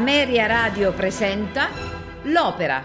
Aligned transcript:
Ameria 0.00 0.46
Radio 0.46 0.94
presenta 0.94 1.68
L'Opera. 2.22 2.82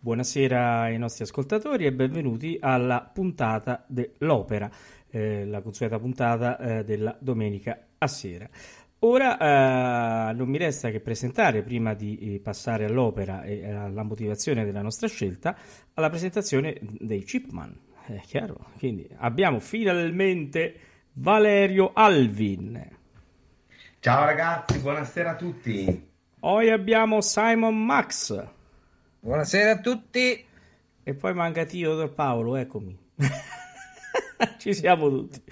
Buonasera 0.00 0.80
ai 0.80 0.98
nostri 0.98 1.22
ascoltatori 1.22 1.86
e 1.86 1.92
benvenuti 1.92 2.58
alla 2.60 3.08
puntata 3.14 3.84
dell'Opera, 3.86 4.68
eh, 5.08 5.46
la 5.46 5.62
consueta 5.62 6.00
puntata 6.00 6.58
eh, 6.58 6.84
della 6.84 7.16
domenica 7.20 7.86
a 7.98 8.08
sera. 8.08 8.48
Ora 9.06 10.30
eh, 10.30 10.32
non 10.32 10.48
mi 10.48 10.56
resta 10.56 10.90
che 10.90 10.98
presentare, 10.98 11.62
prima 11.62 11.92
di 11.92 12.36
eh, 12.36 12.40
passare 12.40 12.86
all'opera 12.86 13.42
e 13.42 13.70
alla 13.70 14.02
motivazione 14.02 14.64
della 14.64 14.80
nostra 14.80 15.08
scelta, 15.08 15.54
alla 15.92 16.08
presentazione 16.08 16.78
dei 16.80 17.22
Chipman. 17.22 17.78
È 18.06 18.18
chiaro? 18.20 18.70
Quindi 18.78 19.06
abbiamo 19.18 19.60
finalmente 19.60 20.74
Valerio 21.12 21.90
Alvin. 21.92 22.82
Ciao 24.00 24.24
ragazzi, 24.24 24.78
buonasera 24.78 25.32
a 25.32 25.36
tutti. 25.36 26.10
Poi 26.40 26.70
abbiamo 26.70 27.20
Simon 27.20 27.84
Max. 27.84 28.42
Buonasera 29.20 29.72
a 29.72 29.80
tutti. 29.80 30.46
E 31.02 31.14
poi 31.14 31.34
manca 31.34 31.66
Tio 31.66 32.08
Paolo, 32.08 32.56
eccomi. 32.56 32.98
Ci 34.56 34.72
siamo 34.72 35.10
tutti. 35.10 35.42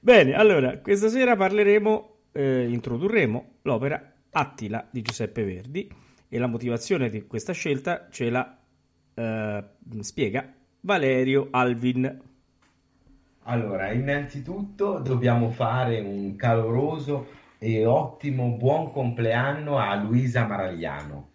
Bene, 0.00 0.32
allora, 0.32 0.78
questa 0.78 1.10
sera 1.10 1.36
parleremo 1.36 2.15
eh, 2.36 2.68
introdurremo 2.68 3.54
l'opera 3.62 4.12
Attila 4.30 4.86
di 4.90 5.00
Giuseppe 5.00 5.42
Verdi 5.44 5.90
e 6.28 6.38
la 6.38 6.46
motivazione 6.46 7.08
di 7.08 7.26
questa 7.26 7.52
scelta 7.52 8.08
ce 8.10 8.28
la 8.28 8.58
eh, 9.14 9.64
spiega 10.00 10.52
Valerio 10.80 11.48
Alvin. 11.50 12.20
Allora, 13.44 13.92
innanzitutto 13.92 14.98
dobbiamo 14.98 15.50
fare 15.50 16.00
un 16.00 16.36
caloroso 16.36 17.28
e 17.58 17.86
ottimo 17.86 18.50
buon 18.56 18.92
compleanno 18.92 19.78
a 19.78 19.94
Luisa 19.94 20.46
Maragliano 20.46 21.30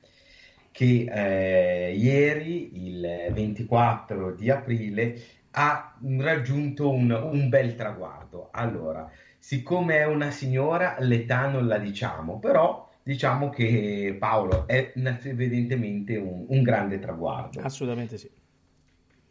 che 0.72 1.06
eh, 1.10 1.94
ieri, 1.96 2.88
il 2.88 3.30
24 3.34 4.34
di 4.34 4.50
aprile, 4.50 5.22
ha 5.52 5.98
raggiunto 6.18 6.90
un, 6.90 7.12
un 7.12 7.50
bel 7.50 7.76
traguardo. 7.76 8.50
Allora, 8.52 9.10
siccome 9.42 9.98
è 9.98 10.06
una 10.06 10.30
signora, 10.30 10.98
l'età 11.00 11.48
non 11.48 11.66
la 11.66 11.80
diciamo, 11.80 12.38
però 12.38 12.88
diciamo 13.02 13.50
che 13.50 14.16
Paolo 14.18 14.68
è 14.68 14.94
evidentemente 15.24 16.16
un, 16.16 16.46
un 16.48 16.62
grande 16.62 17.00
traguardo. 17.00 17.60
Assolutamente 17.62 18.20
sì. 18.20 18.30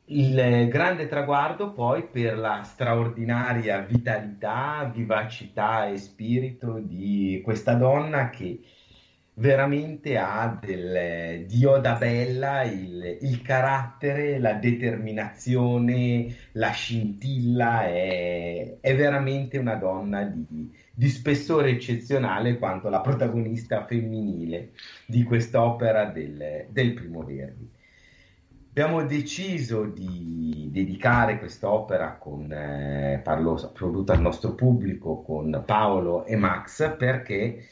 Il 0.06 0.67
grande 0.69 1.06
traguardo 1.06 1.70
poi 1.70 2.05
per 2.08 2.36
la 2.36 2.62
straordinaria 2.64 3.78
vitalità, 3.78 4.90
vivacità 4.92 5.89
e 5.89 5.96
spirito 5.96 6.80
di 6.80 7.40
questa 7.45 7.74
donna 7.74 8.30
che 8.30 8.61
veramente 9.35 10.17
ha 10.18 10.58
del, 10.61 11.46
di 11.46 11.64
Oda 11.64 11.95
Bella 11.95 12.63
il, 12.64 13.18
il, 13.23 13.42
carattere, 13.42 14.39
la 14.39 14.55
determinazione, 14.55 16.35
la 16.52 16.70
scintilla, 16.70 17.86
è, 17.86 18.79
è 18.80 18.96
veramente 18.96 19.58
una 19.58 19.77
donna 19.77 20.24
di, 20.24 20.70
di, 20.92 21.08
spessore 21.08 21.70
eccezionale 21.70 22.58
quanto 22.58 22.89
la 22.89 23.01
protagonista 23.01 23.86
femminile 23.86 24.73
di 25.07 25.23
quest'opera 25.23 26.07
del, 26.07 26.67
del 26.68 26.92
Primo 26.92 27.23
Verdi. 27.23 27.68
Abbiamo 28.70 29.05
deciso 29.05 29.85
di 29.85 30.68
dedicare 30.70 31.39
quest'opera 31.39 32.17
con, 32.18 32.52
eh, 32.52 33.20
parlo 33.23 33.57
soprattutto 33.57 34.12
al 34.12 34.20
nostro 34.20 34.55
pubblico, 34.55 35.23
con 35.23 35.62
Paolo 35.67 36.24
e 36.24 36.36
Max, 36.36 36.97
perché 36.97 37.64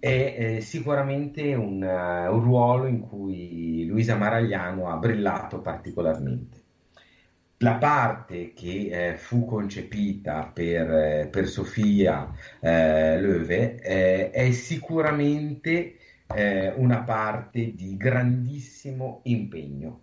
è 0.00 0.56
eh, 0.56 0.60
sicuramente 0.62 1.54
un, 1.54 1.82
uh, 1.82 2.34
un, 2.34 2.42
ruolo 2.42 2.86
in 2.86 3.00
cui 3.00 3.84
Luisa 3.86 4.16
Maragliano 4.16 4.88
ha 4.88 4.96
brillato 4.96 5.60
particolarmente. 5.60 6.58
La 7.58 7.74
parte 7.74 8.54
che 8.54 9.10
eh, 9.10 9.16
fu 9.18 9.44
concepita 9.44 10.50
per, 10.52 10.90
eh, 10.90 11.28
per 11.30 11.46
Sofia 11.46 12.32
eh, 12.58 13.20
Löwe 13.20 13.76
eh, 13.82 14.30
è 14.30 14.50
sicuramente 14.52 15.96
una 16.30 17.02
parte 17.02 17.74
di 17.74 17.96
grandissimo 17.96 19.20
impegno 19.24 20.02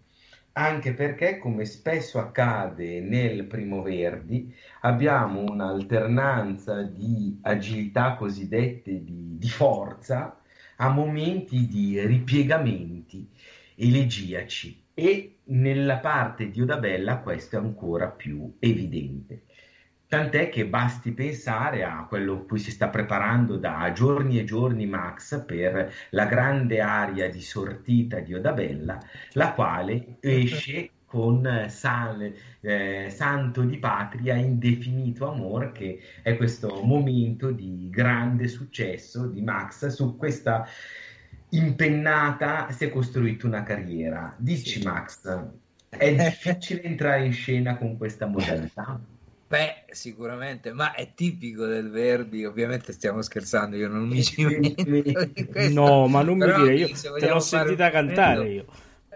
anche 0.58 0.94
perché, 0.94 1.38
come 1.38 1.66
spesso 1.66 2.18
accade 2.18 3.00
nel 3.00 3.46
Primo 3.46 3.84
Verdi, 3.84 4.52
abbiamo 4.82 5.44
un'alternanza 5.44 6.82
di 6.82 7.38
agilità 7.44 8.16
cosiddette 8.16 9.04
di, 9.04 9.38
di 9.38 9.50
forza 9.50 10.42
a 10.78 10.90
momenti 10.90 11.68
di 11.68 12.04
ripiegamenti 12.04 13.30
elegiaci 13.76 14.86
e 14.96 15.38
nella 15.46 15.98
parte 15.98 16.50
di 16.50 16.60
Odabella 16.62 17.20
questo 17.20 17.58
è 17.58 17.60
ancora 17.60 18.08
più 18.08 18.56
evidente. 18.58 19.44
Tant'è 20.10 20.48
che 20.48 20.66
basti 20.66 21.12
pensare 21.12 21.84
a 21.84 22.06
quello 22.08 22.46
cui 22.46 22.60
si 22.60 22.72
sta 22.72 22.88
preparando 22.88 23.58
da 23.58 23.92
giorni 23.94 24.40
e 24.40 24.46
giorni 24.46 24.86
Max 24.86 25.44
per 25.44 25.92
la 26.12 26.26
grande 26.26 26.80
aria 26.80 27.30
di 27.30 27.42
sortita 27.42 28.20
di 28.20 28.34
Odabella, 28.34 28.98
la 29.34 29.52
quale 29.52 30.16
esce 30.22 30.92
con 31.04 31.66
San, 31.68 32.34
eh, 32.62 33.10
Santo 33.10 33.64
di 33.64 33.78
Patria 33.80 34.36
Indefinito 34.36 35.30
Amor, 35.30 35.74
che 35.74 36.00
è 36.22 36.38
questo 36.38 36.82
momento 36.84 37.52
di 37.52 37.90
grande 37.90 38.48
successo 38.48 39.28
di 39.28 39.42
Max 39.42 39.88
su 39.88 40.16
questa 40.16 40.66
impennata 41.50 42.72
si 42.72 42.86
è 42.86 42.90
costruita 42.90 43.46
una 43.46 43.64
carriera. 43.64 44.34
Dici 44.38 44.82
Max, 44.84 45.48
è 45.90 46.16
difficile 46.16 46.84
entrare 46.84 47.26
in 47.26 47.34
scena 47.34 47.78
con 47.78 47.98
questa 47.98 48.26
modalità? 48.26 49.00
Beh, 49.50 49.86
sicuramente, 49.92 50.74
ma 50.74 50.94
è 50.94 51.14
tipico 51.14 51.66
del 51.66 51.90
Verdi, 51.90 52.44
ovviamente 52.44 52.92
stiamo 52.92 53.22
scherzando, 53.22 53.78
io 53.78 53.88
non 53.88 54.06
mi 54.06 54.22
ci 54.22 54.44
metto 54.44 54.84
No, 55.72 56.08
ma 56.08 56.22
non 56.22 56.38
mi 56.38 56.52
dire, 56.52 56.76
io 56.76 56.90
te 57.18 57.30
l'ho 57.30 57.40
sentita 57.40 57.90
cantare 57.90 58.50
io. 58.50 58.66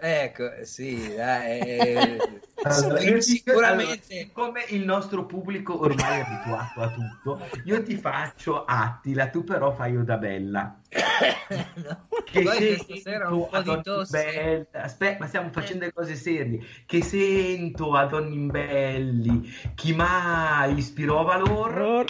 Ecco, 0.04 0.64
sì, 0.64 1.14
dai, 1.14 1.60
eh, 1.60 2.18
sicuramente 3.22 4.30
come 4.32 4.64
il 4.70 4.84
nostro 4.84 5.26
pubblico 5.26 5.80
ormai 5.80 6.18
è 6.18 6.24
abituato 6.26 6.80
a 6.80 6.90
tutto, 6.90 7.40
io 7.62 7.80
ti 7.84 7.96
faccio 7.96 8.64
Attila, 8.64 9.28
tu 9.28 9.44
però 9.44 9.70
fai 9.70 9.96
Odabella. 9.96 10.80
no, 11.86 12.08
che 12.24 12.84
sento 13.00 13.42
un 13.42 13.48
po' 13.48 13.62
di 13.62 13.80
tosse. 13.80 14.66
Aspetta, 14.72 15.18
ma 15.20 15.26
stiamo 15.28 15.50
facendo 15.52 15.84
le 15.84 15.92
cose 15.92 16.16
serie. 16.16 16.58
Che 16.84 17.00
sento 17.00 17.94
a 17.94 18.04
Donnimbelli, 18.06 19.48
chi 19.76 19.94
mai 19.94 20.78
ispirò 20.78 21.22
valore? 21.22 22.06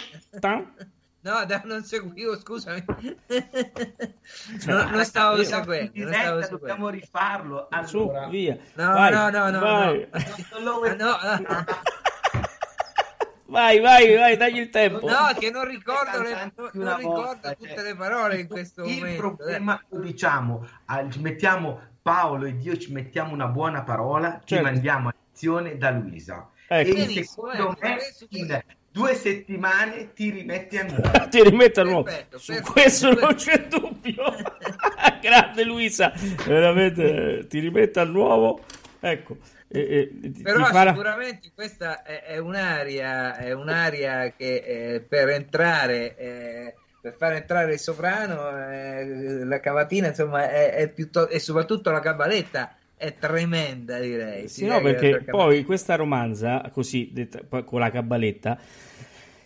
No, 1.23 1.45
non 1.63 1.83
seguivo, 1.83 2.37
scusami. 2.37 2.83
non, 4.65 4.89
non 4.91 5.05
stavo 5.05 5.37
io, 5.37 5.43
seguendo. 5.45 5.91
Non 5.95 6.13
stavo 6.13 6.41
seguendo. 6.41 6.47
Dobbiamo 6.49 6.89
rifarlo. 6.89 7.67
Allora. 7.69 7.87
Su, 7.87 8.29
via. 8.29 8.57
No, 8.73 8.91
vai, 8.91 9.11
no, 9.11 9.29
no, 9.29 9.49
no, 9.49 9.59
vai. 9.59 10.07
no. 10.59 10.79
no, 10.79 11.15
no. 11.47 11.65
Vai, 13.45 13.79
vai, 13.79 14.15
vai, 14.15 14.35
dagli 14.35 14.57
il 14.57 14.69
tempo. 14.69 15.07
No, 15.07 15.31
che 15.37 15.49
non 15.49 15.65
ricordo, 15.65 16.21
le, 16.21 16.51
non 16.73 16.97
ricordo 16.97 17.55
tutte 17.55 17.81
le 17.81 17.95
parole 17.95 18.39
in 18.39 18.47
questo 18.47 18.83
il 18.83 18.95
momento. 18.95 19.13
Il 19.13 19.17
problema, 19.17 19.81
lo 19.89 19.99
diciamo, 19.99 20.67
ci 21.09 21.21
mettiamo 21.21 21.79
Paolo 22.01 22.45
e 22.45 22.57
Dio 22.57 22.75
ci 22.77 22.91
mettiamo 22.91 23.31
una 23.31 23.47
buona 23.47 23.83
parola, 23.83 24.41
certo. 24.43 24.55
ci 24.55 24.61
mandiamo 24.61 25.09
a 25.09 25.15
lezione 25.27 25.77
da 25.77 25.91
Luisa. 25.91 26.49
Ecco. 26.67 26.97
E 26.97 27.23
secondo 27.23 27.77
me 27.79 27.97
in 28.29 28.63
due 28.93 29.15
settimane 29.15 30.13
ti 30.13 30.29
rimetti 30.29 30.77
a 30.77 30.83
nuovo. 30.83 31.01
ti 31.29 31.43
rimetti 31.43 31.79
a 31.79 31.83
nuovo. 31.83 32.03
Perfetto, 32.03 32.37
Su 32.37 32.53
perfetto, 32.53 32.71
questo 32.71 33.07
perfetto. 33.07 33.25
non 33.25 33.35
c'è 33.35 33.67
dubbio. 33.67 34.23
Grande 35.19 35.63
Luisa, 35.63 36.13
veramente 36.45 37.47
ti 37.49 37.59
rimette 37.59 37.99
a 37.99 38.03
nuovo. 38.03 38.63
Ecco. 38.99 39.37
E, 39.67 40.11
e, 40.21 40.31
Però 40.43 40.63
farà... 40.65 40.91
sicuramente 40.91 41.51
questa 41.55 42.03
è, 42.03 42.21
è, 42.21 42.37
un'area, 42.37 43.35
è 43.37 43.51
un'area 43.53 44.31
che 44.33 44.55
eh, 44.57 45.01
per 45.01 45.29
entrare, 45.29 46.15
eh, 46.15 46.75
per 47.01 47.15
far 47.17 47.33
entrare 47.33 47.73
il 47.73 47.79
sovrano, 47.79 48.47
eh, 48.69 49.43
la 49.43 49.59
cavatina, 49.59 50.09
insomma, 50.09 50.47
è, 50.47 50.73
è 50.75 50.87
piuttosto, 50.89 51.29
e 51.29 51.39
soprattutto 51.39 51.89
la 51.89 51.99
cabaletta 51.99 52.75
è 52.95 53.15
tremenda, 53.17 53.99
direi. 53.99 54.47
Sì, 54.47 54.65
no, 54.65 54.81
perché 54.81 55.23
poi 55.23 55.63
questa 55.63 55.95
romanza, 55.95 56.69
così 56.71 57.09
detta, 57.11 57.41
con 57.63 57.79
la 57.79 57.91
cabaletta, 57.91 58.57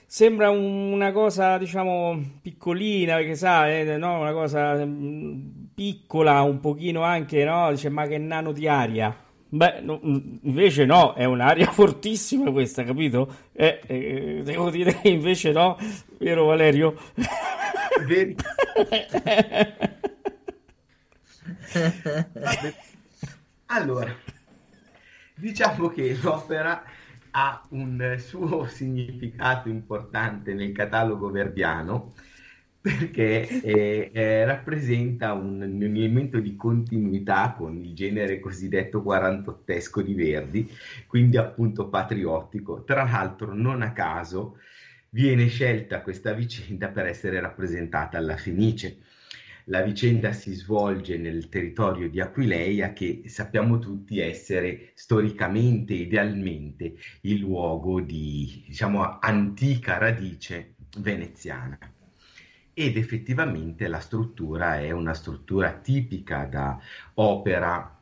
sembra 0.05 0.49
una 0.49 1.11
cosa, 1.11 1.57
diciamo, 1.57 2.21
piccolina, 2.41 3.15
perché 3.15 3.35
sa, 3.35 3.69
eh, 3.69 3.97
no? 3.97 4.19
una 4.19 4.31
cosa 4.31 4.85
mm, 4.85 5.39
piccola, 5.73 6.41
un 6.41 6.59
pochino 6.59 7.01
anche, 7.01 7.43
no? 7.43 7.71
Dice, 7.71 7.89
ma 7.89 8.05
che 8.07 8.17
nano 8.17 8.51
di 8.51 8.67
aria. 8.67 9.15
Beh, 9.49 9.79
no, 9.81 9.99
invece 10.01 10.85
no, 10.85 11.13
è 11.13 11.23
un'aria 11.23 11.71
fortissima 11.71 12.51
questa, 12.51 12.83
capito? 12.83 13.33
Eh, 13.53 13.79
eh, 13.87 14.41
devo 14.43 14.69
dire 14.69 14.99
che 14.99 15.09
invece 15.09 15.51
no, 15.51 15.77
vero 16.19 16.45
Valerio? 16.45 16.95
Veri. 18.05 18.35
allora, 23.67 24.15
diciamo 25.35 25.89
che 25.89 26.17
l'opera 26.21 26.83
ha 27.31 27.65
un 27.69 28.15
suo 28.19 28.65
significato 28.67 29.69
importante 29.69 30.53
nel 30.53 30.71
catalogo 30.71 31.29
verdiano 31.29 32.13
perché 32.79 33.61
eh, 33.61 34.09
eh, 34.13 34.45
rappresenta 34.45 35.33
un, 35.33 35.61
un, 35.61 35.83
elemento 35.83 36.39
di 36.39 36.55
continuità 36.55 37.53
con 37.57 37.77
il 37.77 37.93
genere 37.93 38.39
cosiddetto 38.39 39.01
quarantottesco 39.01 40.01
di 40.01 40.13
Verdi, 40.13 40.71
quindi 41.05 41.35
appunto 41.37 41.89
patriottico. 41.89 42.83
Tra 42.85 43.03
l'altro, 43.03 43.53
non 43.53 43.81
a 43.81 43.91
caso 43.91 44.57
viene 45.09 45.47
scelta 45.47 46.01
questa 46.01 46.31
vicenda 46.31 46.87
per 46.87 47.07
essere 47.07 47.41
rappresentata 47.41 48.17
alla 48.17 48.37
Fenice. 48.37 48.99
La 49.69 49.81
vicenda 49.81 50.31
si 50.31 50.53
svolge 50.53 51.17
nel 51.17 51.49
territorio 51.49 52.09
di 52.09 52.21
Aquileia, 52.21 52.93
che 52.93 53.23
sappiamo 53.25 53.79
tutti 53.79 54.19
essere 54.19 54.91
storicamente, 54.93 55.93
idealmente, 55.93 56.95
il 57.21 57.39
luogo 57.39 57.99
di, 57.99 58.63
diciamo, 58.65 59.19
antica 59.19 59.97
radice 59.97 60.75
veneziana. 60.99 61.77
Ed 62.73 62.95
effettivamente 62.95 63.87
la 63.89 63.99
struttura 63.99 64.79
è 64.79 64.91
una 64.91 65.13
struttura 65.13 65.73
tipica 65.73 66.45
da 66.45 66.79
opera 67.15 67.97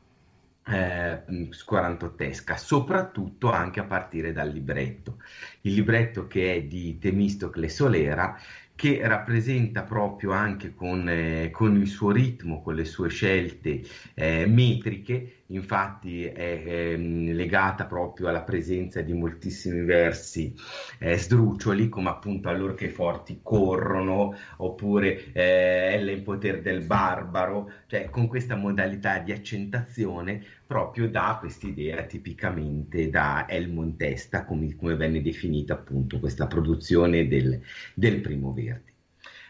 eh, 0.68 1.48
squarantottesca, 1.50 2.58
soprattutto 2.58 3.52
anche 3.52 3.80
a 3.80 3.86
partire 3.86 4.32
dal 4.32 4.52
libretto. 4.52 5.18
Il 5.62 5.74
libretto 5.74 6.28
che 6.28 6.56
è 6.56 6.64
di 6.64 7.00
Temistocle 7.00 7.70
Solera 7.70 8.38
che 8.76 9.00
rappresenta 9.04 9.84
proprio 9.84 10.32
anche 10.32 10.74
con, 10.76 11.08
eh, 11.08 11.50
con, 11.52 11.78
il 11.78 11.88
suo 11.88 12.12
ritmo, 12.12 12.62
con 12.62 12.76
le 12.76 12.86
sue 12.86 13.10
scelte 13.10 13.82
eh, 14.14 14.46
metriche, 14.46 15.44
infatti 15.48 16.26
è, 16.26 16.64
è, 16.64 16.98
legata 16.98 17.86
proprio 17.86 18.28
alla 18.28 18.42
presenza 18.42 19.02
di 19.02 19.14
moltissimi 19.14 19.82
versi 19.82 20.54
eh, 21.00 21.18
sdruccioli, 21.18 21.90
come 21.90 22.10
appunto 22.10 22.50
allorché 22.50 22.90
forti 22.90 23.40
corrono, 23.44 24.36
oppure 24.58 25.32
eh, 25.34 25.94
Ella 25.94 26.12
in 26.12 26.24
potere 26.24 26.62
del 26.62 26.84
barbaro, 26.86 27.72
cioè 27.88 28.10
con 28.10 28.28
questa 28.28 28.56
modalità 28.56 29.20
di 29.20 29.32
accentazione 29.32 30.44
proprio 30.66 31.10
da 31.10 31.38
quest'idea 31.40 32.04
tipicamente 32.04 33.10
da 33.10 33.46
El 33.48 33.70
Montesta, 33.70 34.46
come, 34.46 34.76
come 34.76 34.96
venne 34.96 35.22
definita 35.22 35.74
appunto 35.74 36.20
questa 36.20 36.48
produzione 36.48 37.28
del, 37.28 37.62
del 37.94 38.20
primo 38.22 38.52
Verdi. 38.54 38.94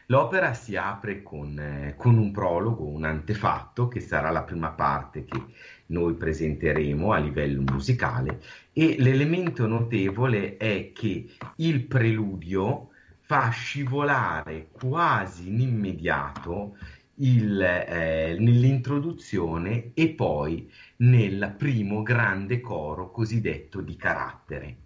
L'opera 0.08 0.54
si 0.54 0.76
apre 0.76 1.24
con, 1.24 1.58
eh, 1.58 1.96
con, 1.98 2.18
un 2.18 2.32
prologo, 2.32 2.86
un 2.86 3.06
antefatto, 3.06 3.88
che 3.88 4.02
sarà 4.02 4.30
la 4.30 4.44
prima 4.44 4.70
parte 4.70 5.26
che 5.26 5.42
noi 5.88 6.14
presenteremo 6.16 7.12
a 7.12 7.18
livello 7.18 7.62
musicale, 7.62 8.42
e 8.74 8.96
l'elemento 9.00 9.68
notevole 9.68 10.58
è 10.58 10.92
che 10.94 11.30
il 11.58 11.82
preludio 11.84 12.90
fa 13.22 13.50
scivolare 13.50 14.68
quasi 14.72 15.48
in 15.48 15.60
immediato 15.60 16.78
il, 17.16 17.62
eh, 17.62 18.36
nell'introduzione 18.40 19.92
e 19.94 20.10
poi 20.10 20.70
nel 20.98 21.56
primo 21.58 22.04
grande 22.04 22.60
coro 22.60 23.12
cosiddetto 23.12 23.82
di 23.82 23.96
carattere. 23.96 24.78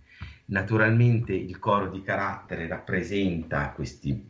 Naturalmente 0.45 1.33
il 1.33 1.59
coro 1.59 1.89
di 1.89 2.01
carattere 2.01 2.67
rappresenta 2.67 3.71
questi 3.71 4.27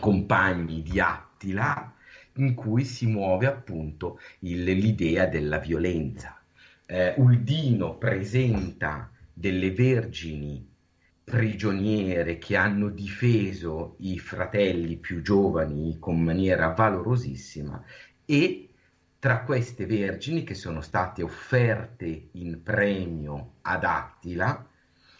compagni 0.00 0.82
di 0.82 0.98
Attila 0.98 1.92
in 2.36 2.54
cui 2.54 2.84
si 2.84 3.06
muove 3.06 3.46
appunto 3.46 4.18
il, 4.40 4.64
l'idea 4.64 5.26
della 5.26 5.58
violenza. 5.58 6.40
Eh, 6.86 7.14
Uldino 7.16 7.96
presenta 7.96 9.10
delle 9.32 9.72
vergini 9.72 10.74
prigioniere 11.24 12.38
che 12.38 12.56
hanno 12.56 12.88
difeso 12.88 13.96
i 13.98 14.18
fratelli 14.18 14.96
più 14.96 15.22
giovani 15.22 15.98
con 15.98 16.22
maniera 16.22 16.68
valorosissima 16.68 17.82
e 18.24 18.68
tra 19.18 19.42
queste 19.42 19.86
vergini 19.86 20.44
che 20.44 20.54
sono 20.54 20.80
state 20.80 21.24
offerte 21.24 22.28
in 22.32 22.62
premio 22.62 23.54
ad 23.62 23.82
Attila 23.82 24.68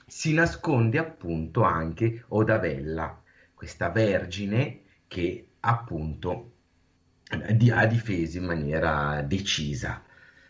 si 0.06 0.32
nasconde 0.32 0.98
appunto 0.98 1.62
anche 1.62 2.24
Odavella, 2.28 3.20
questa 3.52 3.88
vergine 3.90 4.82
che 5.08 5.48
appunto 5.58 6.52
ha 7.28 7.86
difeso 7.86 8.38
in 8.38 8.44
maniera 8.44 9.22
decisa. 9.22 10.02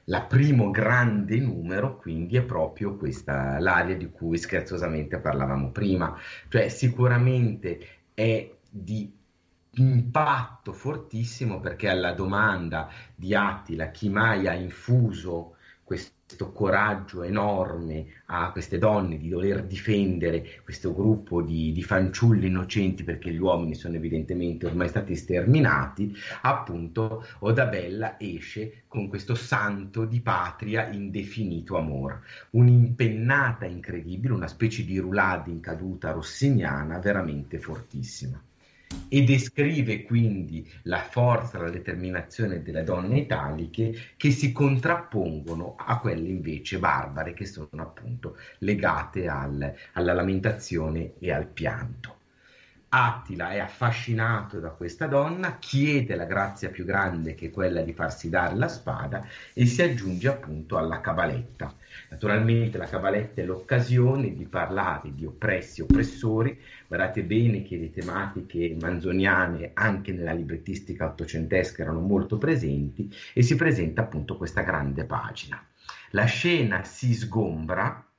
La 0.04 0.22
primo 0.22 0.70
grande 0.70 1.38
numero 1.40 1.96
quindi 1.96 2.36
è 2.36 2.42
proprio 2.42 2.96
questa, 2.96 3.58
l'area 3.58 3.96
di 3.96 4.08
cui 4.10 4.38
scherzosamente 4.38 5.18
parlavamo 5.18 5.72
prima, 5.72 6.16
cioè 6.48 6.68
sicuramente 6.68 8.04
è 8.14 8.48
di 8.68 9.12
impatto 9.78 10.72
fortissimo 10.72 11.60
perché 11.60 11.88
alla 11.88 12.12
domanda 12.12 12.88
di 13.14 13.34
Attila 13.34 13.90
chi 13.90 14.08
mai 14.08 14.46
ha 14.46 14.54
infuso 14.54 15.56
questo 15.82 16.15
questo 16.26 16.50
coraggio 16.50 17.22
enorme 17.22 18.06
a 18.26 18.50
queste 18.50 18.78
donne 18.78 19.16
di 19.16 19.28
dover 19.28 19.62
difendere 19.62 20.60
questo 20.64 20.92
gruppo 20.92 21.40
di, 21.40 21.70
di, 21.70 21.84
fanciulli 21.84 22.48
innocenti 22.48 23.04
perché 23.04 23.30
gli 23.30 23.38
uomini 23.38 23.76
sono 23.76 23.94
evidentemente 23.94 24.66
ormai 24.66 24.88
stati 24.88 25.14
sterminati, 25.14 26.12
appunto 26.42 27.24
Odabella 27.38 28.18
esce 28.18 28.82
con 28.88 29.06
questo 29.06 29.36
santo 29.36 30.04
di 30.04 30.20
patria 30.20 30.88
indefinito 30.88 31.76
amor, 31.76 32.20
un'impennata 32.50 33.64
incredibile, 33.64 34.34
una 34.34 34.48
specie 34.48 34.84
di 34.84 34.98
roulade 34.98 35.52
in 35.52 35.60
caduta 35.60 36.10
rossiniana 36.10 36.98
veramente 36.98 37.60
fortissima 37.60 38.42
e 39.08 39.22
descrive 39.22 40.02
quindi 40.02 40.68
la 40.82 41.00
forza, 41.00 41.58
la 41.58 41.70
determinazione 41.70 42.62
delle 42.62 42.82
donne 42.82 43.18
italiche 43.18 43.94
che 44.16 44.30
si 44.30 44.52
contrappongono 44.52 45.76
a 45.76 45.98
quelle 45.98 46.28
invece 46.28 46.78
barbare 46.78 47.34
che 47.34 47.46
sono 47.46 47.68
appunto 47.82 48.36
legate 48.58 49.28
al, 49.28 49.74
alla 49.92 50.12
lamentazione 50.12 51.12
e 51.18 51.32
al 51.32 51.46
pianto. 51.46 52.15
Attila 52.98 53.50
è 53.50 53.58
affascinato 53.58 54.58
da 54.58 54.70
questa 54.70 55.06
donna, 55.06 55.58
chiede 55.58 56.16
la 56.16 56.24
grazia 56.24 56.70
più 56.70 56.86
grande 56.86 57.34
che 57.34 57.48
è 57.48 57.50
quella 57.50 57.82
di 57.82 57.92
farsi 57.92 58.30
dare 58.30 58.54
la 58.54 58.68
spada 58.68 59.22
e 59.52 59.66
si 59.66 59.82
aggiunge 59.82 60.28
appunto 60.28 60.78
alla 60.78 61.02
cabaletta. 61.02 61.74
Naturalmente 62.08 62.78
la 62.78 62.86
cabaletta 62.86 63.42
è 63.42 63.44
l'occasione 63.44 64.34
di 64.34 64.46
parlare 64.46 65.14
di 65.14 65.26
oppressi 65.26 65.80
e 65.80 65.82
oppressori, 65.82 66.58
guardate 66.86 67.22
bene 67.22 67.60
che 67.60 67.76
le 67.76 67.90
tematiche 67.90 68.74
manzoniane 68.80 69.72
anche 69.74 70.12
nella 70.12 70.32
librettistica 70.32 71.04
ottocentesca 71.04 71.82
erano 71.82 72.00
molto 72.00 72.38
presenti 72.38 73.14
e 73.34 73.42
si 73.42 73.56
presenta 73.56 74.00
appunto 74.00 74.38
questa 74.38 74.62
grande 74.62 75.04
pagina. 75.04 75.62
La 76.12 76.24
scena 76.24 76.82
si 76.82 77.12
sgombra 77.12 78.10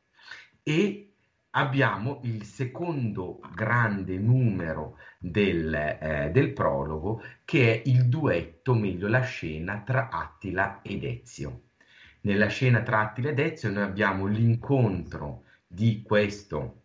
e 0.61 1.06
abbiamo 1.51 2.19
il 2.23 2.43
secondo 2.43 3.39
grande 3.53 4.17
numero 4.17 4.97
del, 5.17 5.73
eh, 5.73 6.29
del, 6.31 6.53
prologo 6.53 7.23
che 7.45 7.73
è 7.73 7.89
il 7.89 8.07
duetto, 8.07 8.73
meglio 8.73 9.07
la 9.07 9.21
scena 9.21 9.81
tra 9.81 10.09
Attila 10.09 10.81
ed 10.81 11.03
Ezio. 11.03 11.61
Nella 12.21 12.47
scena 12.47 12.81
tra 12.81 13.01
Attila 13.01 13.29
ed 13.29 13.39
Ezio 13.39 13.71
noi 13.71 13.83
abbiamo 13.83 14.25
l'incontro 14.25 15.43
di 15.65 16.01
questo 16.03 16.83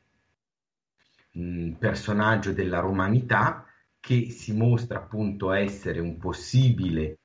mm, 1.38 1.73
personaggio 1.73 2.52
della 2.52 2.78
romanità 2.78 3.66
che 4.00 4.31
si 4.31 4.52
mostra 4.52 4.99
appunto 4.99 5.52
essere 5.52 6.00
un 6.00 6.16
possibile 6.19 7.19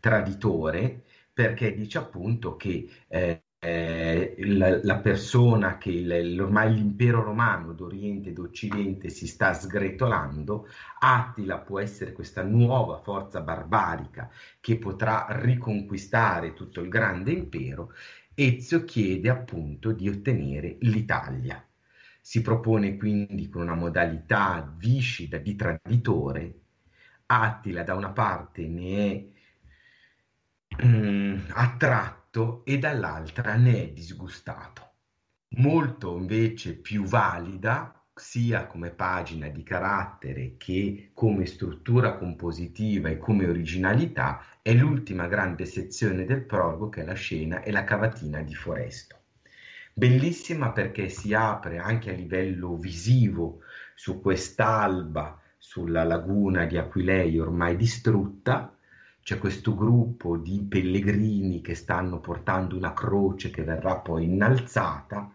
traditore 0.00 1.04
perché 1.32 1.74
dice 1.74 1.98
appunto 1.98 2.56
che 2.56 2.88
eh, 3.08 3.45
eh, 3.66 4.36
la, 4.38 4.78
la, 4.80 4.96
persona 4.98 5.76
che 5.76 5.90
il, 5.90 6.40
ormai 6.40 6.72
l'impero 6.72 7.24
romano 7.24 7.72
d'Oriente 7.72 8.28
e 8.28 8.32
d'Occidente 8.32 9.08
si 9.08 9.26
sta 9.26 9.52
sgretolando, 9.54 10.68
Attila 11.00 11.58
può 11.58 11.80
essere 11.80 12.12
questa 12.12 12.44
nuova 12.44 12.98
forza 12.98 13.40
barbarica 13.40 14.30
che 14.60 14.78
potrà 14.78 15.26
riconquistare 15.30 16.52
tutto 16.52 16.80
il 16.80 16.88
grande 16.88 17.32
impero. 17.32 17.92
Ezio 18.34 18.84
chiede 18.84 19.28
appunto 19.30 19.90
di 19.90 20.08
ottenere 20.08 20.76
l'Italia. 20.80 21.60
si 22.20 22.42
propone 22.42 22.96
quindi 22.96 23.48
con 23.48 23.62
una 23.62 23.74
modalità 23.74 24.72
viscida 24.76 25.38
di 25.38 25.56
traditore. 25.56 26.54
Attila 27.26 27.82
da 27.82 27.94
una 27.94 28.10
parte 28.10 28.66
ne 28.68 29.32
è 30.78 30.84
mm, 30.84 31.38
attratto 32.36 32.62
e 32.64 32.78
dall'altra 32.78 33.54
ne 33.54 33.82
è 33.82 33.88
disgustato. 33.88 34.90
Molto 35.56 36.16
invece 36.16 36.74
più 36.74 37.04
valida 37.04 37.92
sia 38.14 38.66
come 38.66 38.90
pagina 38.90 39.48
di 39.48 39.62
carattere 39.62 40.56
che 40.56 41.10
come 41.14 41.46
struttura 41.46 42.16
compositiva 42.16 43.08
e 43.08 43.18
come 43.18 43.46
originalità, 43.46 44.42
è 44.62 44.72
l'ultima 44.72 45.26
grande 45.26 45.64
sezione 45.64 46.24
del 46.24 46.44
prologo 46.44 46.88
che 46.88 47.02
è 47.02 47.04
la 47.04 47.14
scena 47.14 47.62
e 47.62 47.70
la 47.70 47.84
cavatina 47.84 48.42
di 48.42 48.54
Foresto. 48.54 49.16
Bellissima 49.92 50.72
perché 50.72 51.08
si 51.08 51.32
apre 51.32 51.78
anche 51.78 52.10
a 52.10 52.14
livello 52.14 52.76
visivo 52.76 53.60
su 53.94 54.20
quest'alba, 54.20 55.40
sulla 55.58 56.04
laguna 56.04 56.66
di 56.66 56.76
Aquilei 56.76 57.38
ormai 57.38 57.76
distrutta, 57.76 58.75
c'è 59.26 59.38
questo 59.38 59.74
gruppo 59.74 60.36
di 60.36 60.64
pellegrini 60.68 61.60
che 61.60 61.74
stanno 61.74 62.20
portando 62.20 62.76
una 62.76 62.92
croce 62.92 63.50
che 63.50 63.64
verrà 63.64 63.96
poi 63.96 64.22
innalzata 64.22 65.32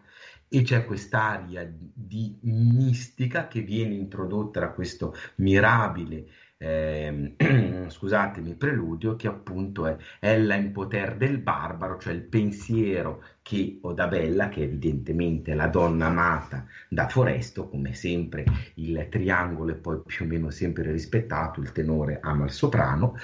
e 0.48 0.62
c'è 0.62 0.86
quest'aria 0.86 1.70
di 1.70 2.38
mistica 2.40 3.48
che 3.48 3.60
viene 3.60 3.92
introdotta 3.94 4.60
da 4.60 4.70
questo 4.70 5.14
mirabile 5.36 6.24
eh, 6.62 7.34
scusatemi, 7.90 8.54
preludio 8.54 9.16
che 9.16 9.26
appunto 9.26 9.86
è 9.86 9.96
Ella 10.20 10.54
in 10.54 10.70
poter 10.70 11.16
del 11.16 11.38
barbaro, 11.38 11.98
cioè 11.98 12.12
il 12.12 12.22
pensiero 12.22 13.24
che 13.42 13.78
Odabella, 13.82 14.48
che 14.48 14.62
evidentemente 14.62 15.52
è 15.52 15.54
la 15.54 15.66
donna 15.66 16.06
amata 16.06 16.66
da 16.88 17.08
Foresto, 17.08 17.68
come 17.68 17.92
sempre 17.92 18.44
il 18.74 19.08
triangolo 19.10 19.72
è 19.72 19.76
poi 19.76 20.00
più 20.06 20.24
o 20.24 20.28
meno 20.28 20.50
sempre 20.50 20.90
rispettato, 20.90 21.60
il 21.60 21.72
tenore 21.72 22.20
ama 22.22 22.44
il 22.44 22.52
soprano, 22.52 23.16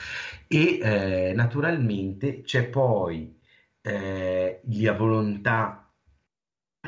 e 0.49 0.79
eh, 0.83 1.33
naturalmente 1.35 2.43
c'è 2.43 2.69
poi 2.69 3.39
eh, 3.81 4.61
la 4.65 4.93
volontà 4.93 5.89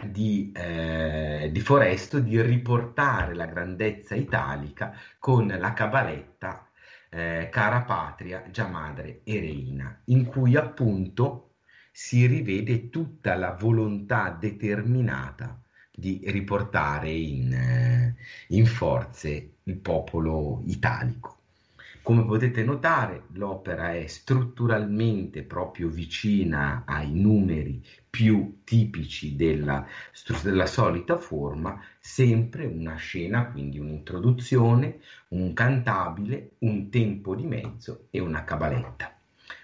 di, 0.05 0.53
eh, 0.55 1.49
di, 1.53 1.61
Foresto 1.61 2.19
di 2.21 2.41
riportare 2.41 3.35
la 3.35 3.47
grandezza 3.47 4.15
italica 4.15 4.93
con 5.19 5.47
la 5.47 5.73
cabaletta 5.73 6.69
eh, 7.11 7.49
Cara 7.51 7.83
Patria, 7.83 8.45
Già 8.51 8.67
Madre 8.69 9.23
e 9.25 9.41
Reina, 9.41 10.01
in 10.07 10.27
cui 10.27 10.57
appunto 10.57 11.50
si 11.91 12.27
rivede 12.27 12.89
tutta 12.89 13.35
la 13.35 13.53
volontà 13.53 14.37
determinata 14.39 15.61
di 15.93 16.23
riportare 16.27 17.11
in, 17.11 17.53
eh, 17.53 18.17
in 18.49 18.67
forze 18.67 19.57
il 19.65 19.77
popolo 19.77 20.63
italico. 20.67 21.37
Come 22.03 22.25
potete 22.25 22.65
notare, 22.65 23.25
l'opera 23.33 23.95
è 23.95 24.07
strutturalmente 24.07 25.43
proprio 25.43 25.89
vicina 25.89 26.85
ai 26.87 27.13
numeri 27.13 27.85
più 28.09 28.63
tipici 28.65 29.37
della, 29.37 29.87
della 30.43 30.67
solita 30.67 31.19
forma, 31.19 31.81
sempre 32.01 32.65
una 32.65 32.97
scena, 32.97 33.51
quindi 33.51 33.79
un'introduzione, 33.79 35.01
un 35.29 35.53
cantabile, 35.53 36.53
un 36.61 36.89
tempo 36.89 37.35
di 37.35 37.45
mezzo 37.45 38.07
e 38.11 38.19
una 38.19 38.45
cabaletta. 38.45 39.20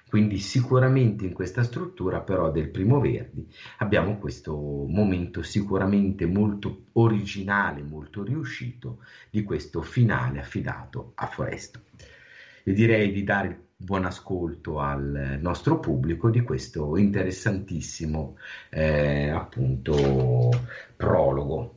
Quindi 0.09 0.39
sicuramente 0.39 1.25
in 1.25 1.33
questa 1.33 1.65
struttura 1.65 2.21
però 2.21 2.53
del 2.53 2.71
primo 2.71 3.01
Verdi 3.01 3.53
abbiamo 3.79 4.19
questo 4.19 4.55
momento 4.55 5.43
sicuramente 5.43 6.27
molto 6.27 6.85
originale, 6.93 7.83
molto 7.83 8.23
riuscito 8.23 8.99
di 9.31 9.43
questo 9.43 9.83
finale 9.83 10.39
affidato 10.39 11.13
a 11.17 11.27
Foresto. 11.27 11.81
Io 12.65 12.73
direi 12.73 13.11
di 13.11 13.25
dare 13.25 13.71
buon 13.77 14.05
ascolto 14.05 14.79
al 14.79 15.39
nostro 15.41 15.81
pubblico 15.81 16.31
di 16.31 16.41
questo 16.41 16.97
interessantissimo 16.97 18.37
eh, 18.71 19.29
appunto 19.29 20.51
prologo. 20.97 21.76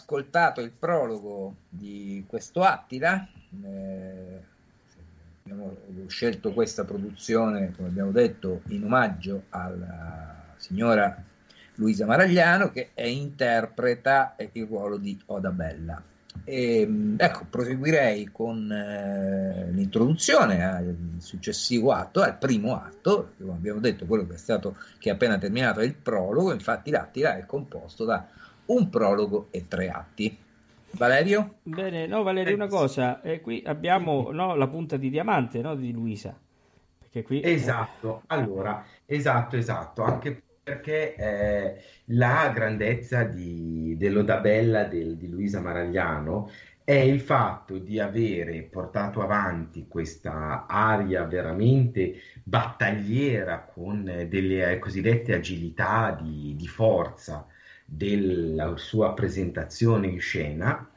Ascoltato 0.00 0.62
il 0.62 0.70
prologo 0.70 1.54
di 1.68 2.24
questo 2.26 2.62
Attila. 2.62 3.28
Eh, 3.62 4.40
abbiamo 5.42 5.76
scelto 6.06 6.52
questa 6.52 6.84
produzione, 6.84 7.72
come 7.76 7.88
abbiamo 7.88 8.10
detto, 8.10 8.62
in 8.68 8.84
omaggio 8.84 9.44
alla 9.50 10.54
signora 10.56 11.22
Luisa 11.74 12.06
Maragliano 12.06 12.70
che 12.70 12.90
interpreta 12.94 14.34
il 14.52 14.66
ruolo 14.66 14.96
di 14.96 15.20
Oda 15.26 15.50
Bella. 15.50 16.02
E, 16.44 17.14
ecco, 17.16 17.46
proseguirei 17.50 18.26
con 18.26 18.70
eh, 18.70 19.70
l'introduzione 19.72 20.64
al 20.64 20.94
successivo 21.18 21.92
atto, 21.92 22.22
al 22.22 22.38
primo 22.38 22.80
atto, 22.80 23.32
come 23.38 23.52
abbiamo 23.52 23.80
detto, 23.80 24.06
quello 24.06 24.26
che 24.26 24.34
è 24.34 24.38
stato 24.38 24.76
che 24.98 25.10
è 25.10 25.12
appena 25.12 25.38
terminato 25.38 25.80
è 25.80 25.84
il 25.84 25.94
prologo, 25.94 26.52
infatti 26.52 26.90
l'Attila 26.90 27.36
è 27.36 27.44
composto 27.46 28.04
da 28.04 28.26
un 28.70 28.88
prologo 28.88 29.48
e 29.50 29.66
tre 29.68 29.88
atti. 29.88 30.36
Valerio? 30.92 31.56
Bene, 31.62 32.06
no 32.06 32.22
Valerio, 32.22 32.54
una 32.54 32.66
cosa, 32.66 33.20
eh, 33.22 33.40
qui 33.40 33.62
abbiamo 33.64 34.30
no, 34.32 34.56
la 34.56 34.66
punta 34.66 34.96
di 34.96 35.08
diamante 35.08 35.60
no, 35.60 35.74
di 35.76 35.92
Luisa. 35.92 36.36
Perché 36.98 37.22
qui... 37.22 37.42
Esatto, 37.44 38.22
allora, 38.26 38.84
esatto, 39.06 39.56
esatto, 39.56 40.02
anche 40.02 40.42
perché 40.62 41.14
eh, 41.14 41.82
la 42.06 42.50
grandezza 42.54 43.24
di, 43.24 43.96
dell'Odabella 43.96 44.84
del, 44.84 45.16
di 45.16 45.28
Luisa 45.28 45.60
Maragliano 45.60 46.50
è 46.84 46.94
il 46.94 47.20
fatto 47.20 47.78
di 47.78 48.00
avere 48.00 48.62
portato 48.62 49.22
avanti 49.22 49.86
questa 49.86 50.66
aria 50.66 51.24
veramente 51.24 52.14
battagliera 52.42 53.62
con 53.62 54.04
delle 54.28 54.78
cosiddette 54.80 55.34
agilità 55.34 56.16
di, 56.20 56.54
di 56.56 56.66
forza 56.66 57.46
della 57.92 58.76
sua 58.76 59.12
presentazione 59.14 60.06
in 60.06 60.20
scena, 60.20 60.88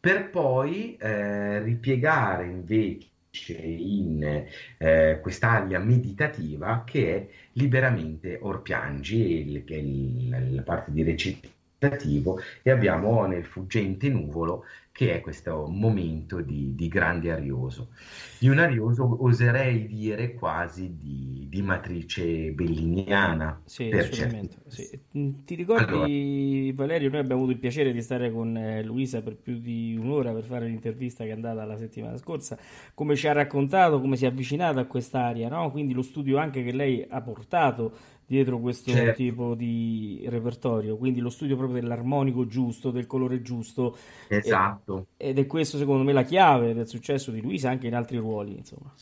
per 0.00 0.30
poi 0.30 0.96
eh, 0.96 1.60
ripiegare 1.62 2.46
invece 2.46 3.08
in 3.52 4.46
eh, 4.78 5.18
quest'aria 5.20 5.78
meditativa 5.78 6.82
che 6.86 7.14
è 7.14 7.28
liberamente 7.52 8.38
Orpiangi, 8.40 9.62
che 9.66 9.76
è 9.76 10.40
la 10.54 10.62
parte 10.62 10.92
di 10.92 11.02
recitativo, 11.02 12.40
e 12.62 12.70
abbiamo 12.70 13.26
nel 13.26 13.44
fuggente 13.44 14.08
nuvolo 14.08 14.64
che 14.92 15.14
è 15.14 15.20
questo 15.20 15.66
momento 15.68 16.40
di, 16.40 16.74
di 16.74 16.88
grande 16.88 17.30
arioso. 17.30 17.90
Di 18.38 18.48
un 18.48 18.58
arioso 18.58 19.24
oserei 19.24 19.86
dire 19.86 20.34
quasi 20.34 20.96
di, 20.96 21.46
di 21.48 21.62
matrice 21.62 22.50
belliniana. 22.50 23.62
Sì, 23.64 23.88
assolutamente. 23.90 24.56
Sì. 24.66 25.00
Mm, 25.16 25.30
ti 25.44 25.54
ricordi, 25.54 25.84
allora, 25.84 26.74
Valerio, 26.74 27.10
noi 27.10 27.20
abbiamo 27.20 27.42
avuto 27.42 27.52
il 27.52 27.60
piacere 27.60 27.92
di 27.92 28.02
stare 28.02 28.30
con 28.30 28.56
eh, 28.56 28.82
Luisa 28.82 29.22
per 29.22 29.36
più 29.36 29.58
di 29.58 29.96
un'ora 29.98 30.32
per 30.32 30.44
fare 30.44 30.66
l'intervista 30.66 31.24
che 31.24 31.30
è 31.30 31.34
andata 31.34 31.64
la 31.64 31.76
settimana 31.76 32.16
scorsa, 32.16 32.58
come 32.94 33.16
ci 33.16 33.28
ha 33.28 33.32
raccontato, 33.32 34.00
come 34.00 34.16
si 34.16 34.24
è 34.24 34.28
avvicinata 34.28 34.80
a 34.80 34.86
quest'area, 34.86 35.48
no? 35.48 35.70
quindi 35.70 35.94
lo 35.94 36.02
studio 36.02 36.38
anche 36.38 36.62
che 36.62 36.72
lei 36.72 37.06
ha 37.08 37.20
portato 37.20 38.18
dietro 38.30 38.60
questo 38.60 38.92
certo. 38.92 39.14
tipo 39.14 39.54
di 39.56 40.24
repertorio, 40.28 40.96
quindi 40.96 41.18
lo 41.18 41.30
studio 41.30 41.56
proprio 41.56 41.80
dell'armonico 41.80 42.46
giusto, 42.46 42.92
del 42.92 43.08
colore 43.08 43.42
giusto. 43.42 43.96
Esatto. 44.28 45.08
ed 45.16 45.36
è 45.36 45.46
questo 45.46 45.78
secondo 45.78 46.04
me 46.04 46.12
la 46.12 46.22
chiave 46.22 46.72
del 46.72 46.86
successo 46.86 47.32
di 47.32 47.40
Luisa 47.40 47.70
anche 47.70 47.88
in 47.88 47.94
altri 47.96 48.18
ruoli, 48.18 48.56
insomma. 48.56 48.94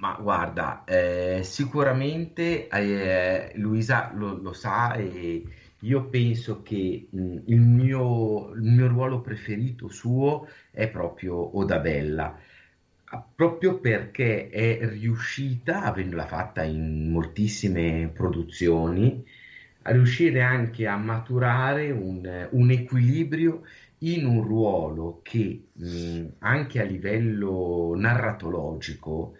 Ma 0.00 0.18
guarda, 0.20 0.82
eh, 0.84 1.42
sicuramente 1.44 2.66
eh, 2.66 3.52
Luisa 3.54 4.10
lo, 4.16 4.34
lo, 4.34 4.52
sa 4.52 4.94
e 4.94 5.44
io 5.78 6.08
penso 6.08 6.60
che 6.62 7.06
mh, 7.08 7.36
il, 7.46 7.60
mio, 7.60 8.52
il 8.54 8.62
mio 8.62 8.88
ruolo 8.88 9.20
preferito 9.20 9.88
suo 9.88 10.48
è 10.72 10.88
proprio 10.88 11.56
Odabella 11.56 12.36
proprio 13.20 13.78
perché 13.80 14.48
è 14.48 14.78
riuscita, 14.88 15.82
avendola 15.82 16.26
fatta 16.26 16.62
in 16.62 17.10
moltissime 17.10 18.10
produzioni, 18.12 19.24
a 19.82 19.90
riuscire 19.92 20.40
anche 20.40 20.86
a 20.86 20.96
maturare 20.96 21.90
un, 21.90 22.48
un 22.50 22.70
equilibrio 22.70 23.62
in 23.98 24.24
un 24.26 24.42
ruolo 24.42 25.20
che 25.22 25.66
mh, 25.72 26.24
anche 26.38 26.80
a 26.80 26.84
livello 26.84 27.94
narratologico 27.96 29.36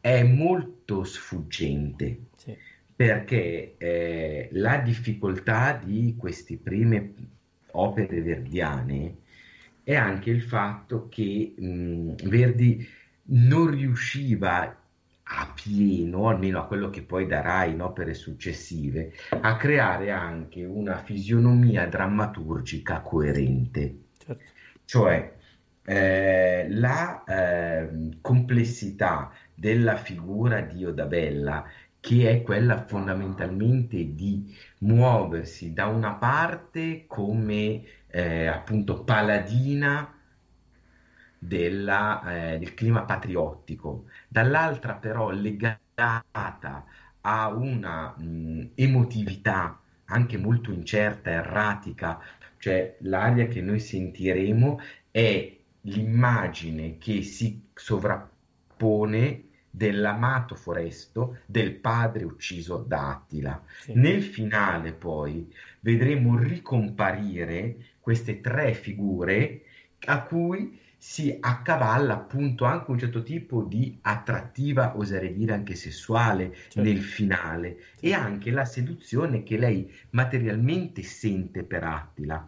è 0.00 0.22
molto 0.22 1.04
sfuggente. 1.04 2.18
Sì. 2.36 2.56
Perché 2.94 3.74
eh, 3.78 4.48
la 4.52 4.78
difficoltà 4.78 5.80
di 5.82 6.14
queste 6.18 6.56
prime 6.56 7.14
opere 7.72 8.20
verdiane 8.20 9.16
è 9.82 9.94
anche 9.94 10.30
il 10.30 10.42
fatto 10.42 11.08
che 11.08 11.54
mh, 11.56 12.28
Verdi 12.28 12.86
non 13.30 13.70
riusciva 13.70 14.76
a 15.32 15.52
pieno, 15.54 16.28
almeno 16.28 16.60
a 16.60 16.66
quello 16.66 16.90
che 16.90 17.02
poi 17.02 17.26
darà 17.26 17.64
in 17.64 17.80
opere 17.80 18.14
successive, 18.14 19.12
a 19.40 19.56
creare 19.56 20.10
anche 20.10 20.64
una 20.64 20.98
fisionomia 20.98 21.86
drammaturgica 21.86 23.00
coerente. 23.00 23.94
Certo. 24.18 24.44
Cioè, 24.84 25.34
eh, 25.84 26.66
la 26.70 27.22
eh, 27.24 27.88
complessità 28.20 29.32
della 29.54 29.96
figura 29.96 30.62
di 30.62 30.84
Odabella, 30.84 31.64
che 32.00 32.30
è 32.30 32.42
quella 32.42 32.84
fondamentalmente 32.86 34.14
di 34.14 34.56
muoversi 34.78 35.72
da 35.72 35.86
una 35.86 36.14
parte 36.14 37.04
come 37.06 37.82
eh, 38.08 38.46
appunto 38.46 39.04
paladina 39.04 40.19
della, 41.42 42.52
eh, 42.52 42.58
del 42.58 42.74
clima 42.74 43.04
patriottico, 43.04 44.04
dall'altra 44.28 44.94
però 44.94 45.30
legata 45.30 46.22
a 47.22 47.48
una 47.48 48.14
mh, 48.16 48.72
emotività 48.74 49.80
anche 50.04 50.36
molto 50.36 50.70
incerta, 50.70 51.30
erratica, 51.30 52.20
cioè 52.58 52.96
l'aria 53.00 53.46
che 53.46 53.62
noi 53.62 53.80
sentiremo 53.80 54.80
è 55.10 55.56
l'immagine 55.82 56.98
che 56.98 57.22
si 57.22 57.68
sovrappone 57.72 59.44
dell'amato 59.70 60.56
Foresto, 60.56 61.38
del 61.46 61.74
padre 61.76 62.24
ucciso 62.24 62.84
da 62.86 63.10
Attila. 63.10 63.62
Sì. 63.80 63.94
Nel 63.94 64.22
finale 64.22 64.92
poi 64.92 65.50
vedremo 65.80 66.36
ricomparire 66.36 67.76
queste 68.00 68.40
tre 68.40 68.74
figure 68.74 69.62
a 70.06 70.22
cui 70.22 70.79
si 71.02 71.34
accavalla 71.40 72.12
appunto 72.12 72.66
anche 72.66 72.90
un 72.90 72.98
certo 72.98 73.22
tipo 73.22 73.62
di 73.62 73.98
attrattiva, 74.02 74.98
oserei 74.98 75.32
dire 75.32 75.54
anche 75.54 75.74
sessuale 75.74 76.52
certo. 76.52 76.82
nel 76.82 77.00
finale 77.00 77.78
certo. 77.78 78.06
e 78.06 78.12
anche 78.12 78.50
la 78.50 78.66
seduzione 78.66 79.42
che 79.42 79.56
lei 79.56 79.90
materialmente 80.10 81.02
sente 81.02 81.64
per 81.64 81.84
Attila. 81.84 82.46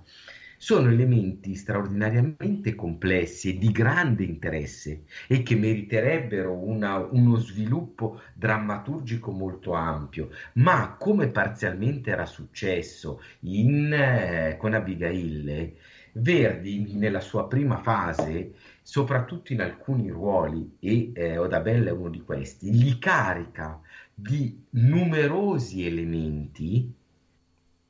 Sono 0.59 0.91
elementi 0.91 1.55
straordinariamente 1.55 2.75
complessi 2.75 3.49
e 3.49 3.59
di 3.59 3.73
grande 3.73 4.25
interesse 4.25 5.05
e 5.27 5.43
che 5.43 5.57
meriterebbero 5.57 6.53
una, 6.53 6.99
uno 6.99 7.37
sviluppo 7.37 8.21
drammaturgico 8.35 9.31
molto 9.31 9.73
ampio, 9.73 10.29
ma 10.55 10.95
come 10.99 11.29
parzialmente 11.29 12.11
era 12.11 12.27
successo 12.27 13.23
in, 13.41 13.93
eh, 13.95 14.57
con 14.59 14.75
Abigail, 14.75 15.73
Verdi 16.13 16.95
nella 16.95 17.21
sua 17.21 17.49
prima 17.49 17.79
fase, 17.79 18.55
soprattutto 18.83 19.53
in 19.53 19.63
alcuni 19.63 20.11
ruoli, 20.11 20.77
e 20.79 21.13
eh, 21.15 21.39
Odabella 21.39 21.89
è 21.89 21.93
uno 21.93 22.11
di 22.11 22.21
questi, 22.21 22.71
li 22.71 22.99
carica 22.99 23.81
di 24.15 24.65
numerosi 24.71 25.87
elementi 25.87 26.93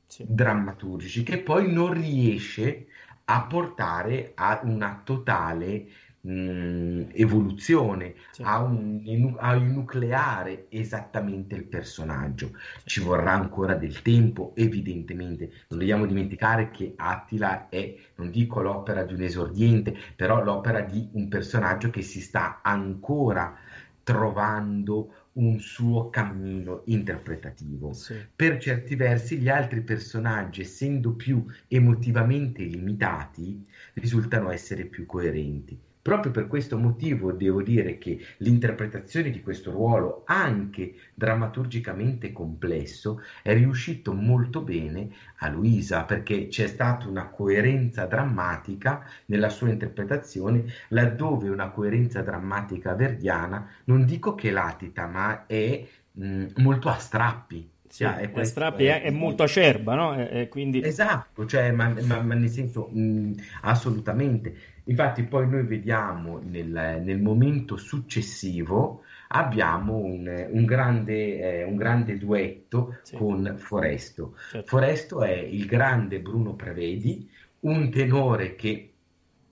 sì. 0.07 0.25
drammaturgici 0.27 1.23
che 1.23 1.39
poi 1.39 1.71
non 1.71 1.93
riesce 1.93 2.87
a 3.25 3.43
portare 3.43 4.31
a 4.35 4.61
una 4.63 5.01
totale 5.03 5.87
mh, 6.23 7.09
evoluzione, 7.13 8.15
sì. 8.31 8.41
a, 8.43 8.61
un, 8.61 9.35
a 9.39 9.55
nucleare 9.55 10.67
esattamente 10.69 11.55
il 11.55 11.65
personaggio. 11.65 12.51
Ci 12.83 13.01
vorrà 13.01 13.33
ancora 13.33 13.75
del 13.75 14.01
tempo, 14.01 14.53
evidentemente. 14.55 15.51
Non 15.69 15.79
dobbiamo 15.79 16.05
dimenticare 16.05 16.71
che 16.71 16.93
Attila 16.95 17.69
è, 17.69 17.95
non 18.15 18.31
dico 18.31 18.61
l'opera 18.61 19.03
di 19.03 19.13
un 19.13 19.21
esordiente, 19.21 19.95
però 20.15 20.43
l'opera 20.43 20.81
di 20.81 21.09
un 21.13 21.27
personaggio 21.27 21.89
che 21.89 22.01
si 22.01 22.21
sta 22.21 22.61
ancora 22.61 23.55
trovando 24.03 25.29
un 25.33 25.59
suo 25.59 26.09
cammino 26.09 26.83
interpretativo. 26.85 27.93
Sì. 27.93 28.15
Per 28.35 28.59
certi 28.59 28.95
versi 28.95 29.37
gli 29.37 29.49
altri 29.49 29.81
personaggi, 29.81 30.61
essendo 30.61 31.13
più 31.13 31.43
emotivamente 31.67 32.63
limitati, 32.63 33.65
risultano 33.93 34.51
essere 34.51 34.85
più 34.85 35.05
coerenti 35.05 35.79
Proprio 36.03 36.33
per 36.33 36.47
questo 36.47 36.77
motivo 36.77 37.31
devo 37.31 37.63
dire 37.63 37.97
che 37.97 38.19
l'interpretazione 38.39 39.29
di 39.29 39.41
questo 39.41 39.71
ruolo, 39.71 40.23
anche 40.25 40.95
drammaturgicamente 41.13 42.33
complesso, 42.33 43.21
è 43.41 43.53
riuscito 43.53 44.11
molto 44.13 44.59
bene 44.59 45.11
a 45.37 45.47
Luisa 45.47 46.03
perché 46.03 46.49
c'è 46.49 46.67
stata 46.67 47.07
una 47.07 47.29
coerenza 47.29 48.05
drammatica 48.05 49.09
nella 49.27 49.47
sua 49.47 49.69
interpretazione, 49.69 50.65
laddove 50.89 51.47
una 51.47 51.69
coerenza 51.69 52.21
drammatica 52.21 52.93
verdiana 52.95 53.65
non 53.85 54.03
dico 54.05 54.35
che 54.35 54.51
latita, 54.51 55.07
ma 55.07 55.45
è 55.45 55.87
mh, 56.11 56.45
molto 56.57 56.89
a 56.89 56.97
strappi. 56.97 57.71
Sì, 57.87 58.03
cioè, 58.03 58.29
è, 58.29 58.43
strappi 58.43 58.85
è, 58.85 59.03
è, 59.03 59.11
molto 59.11 59.43
acerba, 59.43 59.93
no? 59.95 60.15
E, 60.15 60.49
quindi... 60.49 60.81
Esatto, 60.83 61.45
cioè, 61.45 61.71
ma, 61.71 61.93
ma, 62.01 62.21
ma 62.21 62.33
nel 62.33 62.49
senso 62.49 62.89
mh, 62.91 63.35
assolutamente. 63.61 64.72
Infatti 64.85 65.23
poi 65.23 65.49
noi 65.49 65.63
vediamo 65.63 66.39
nel, 66.43 67.01
nel 67.03 67.21
momento 67.21 67.77
successivo 67.77 69.03
abbiamo 69.29 69.95
un, 69.95 70.47
un, 70.51 70.65
grande, 70.65 71.39
eh, 71.39 71.63
un 71.63 71.75
grande, 71.75 72.17
duetto 72.17 72.97
sì. 73.03 73.15
con 73.15 73.55
Foresto. 73.57 74.35
Certo. 74.51 74.67
Foresto 74.67 75.23
è 75.23 75.33
il 75.33 75.65
grande 75.65 76.19
Bruno 76.19 76.55
Prevedi, 76.55 77.29
un 77.61 77.89
tenore 77.89 78.55
che 78.55 78.93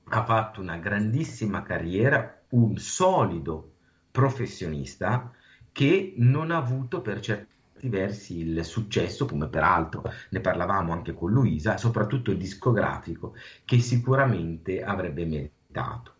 ha 0.03 0.23
fatto 0.25 0.59
una 0.59 0.77
grandissima 0.77 1.63
carriera, 1.63 2.41
un 2.49 2.77
solido 2.77 3.71
professionista 4.11 5.31
che 5.71 6.13
non 6.17 6.51
ha 6.51 6.57
avuto 6.57 7.01
per 7.01 7.21
certi 7.21 7.50
versi 7.89 8.39
il 8.39 8.63
successo, 8.63 9.25
come 9.25 9.47
peraltro 9.47 10.03
ne 10.29 10.39
parlavamo 10.39 10.91
anche 10.91 11.13
con 11.13 11.31
Luisa, 11.31 11.77
soprattutto 11.77 12.33
discografico, 12.33 13.35
che 13.65 13.79
sicuramente 13.79 14.83
avrebbe 14.83 15.25
meritato. 15.25 16.15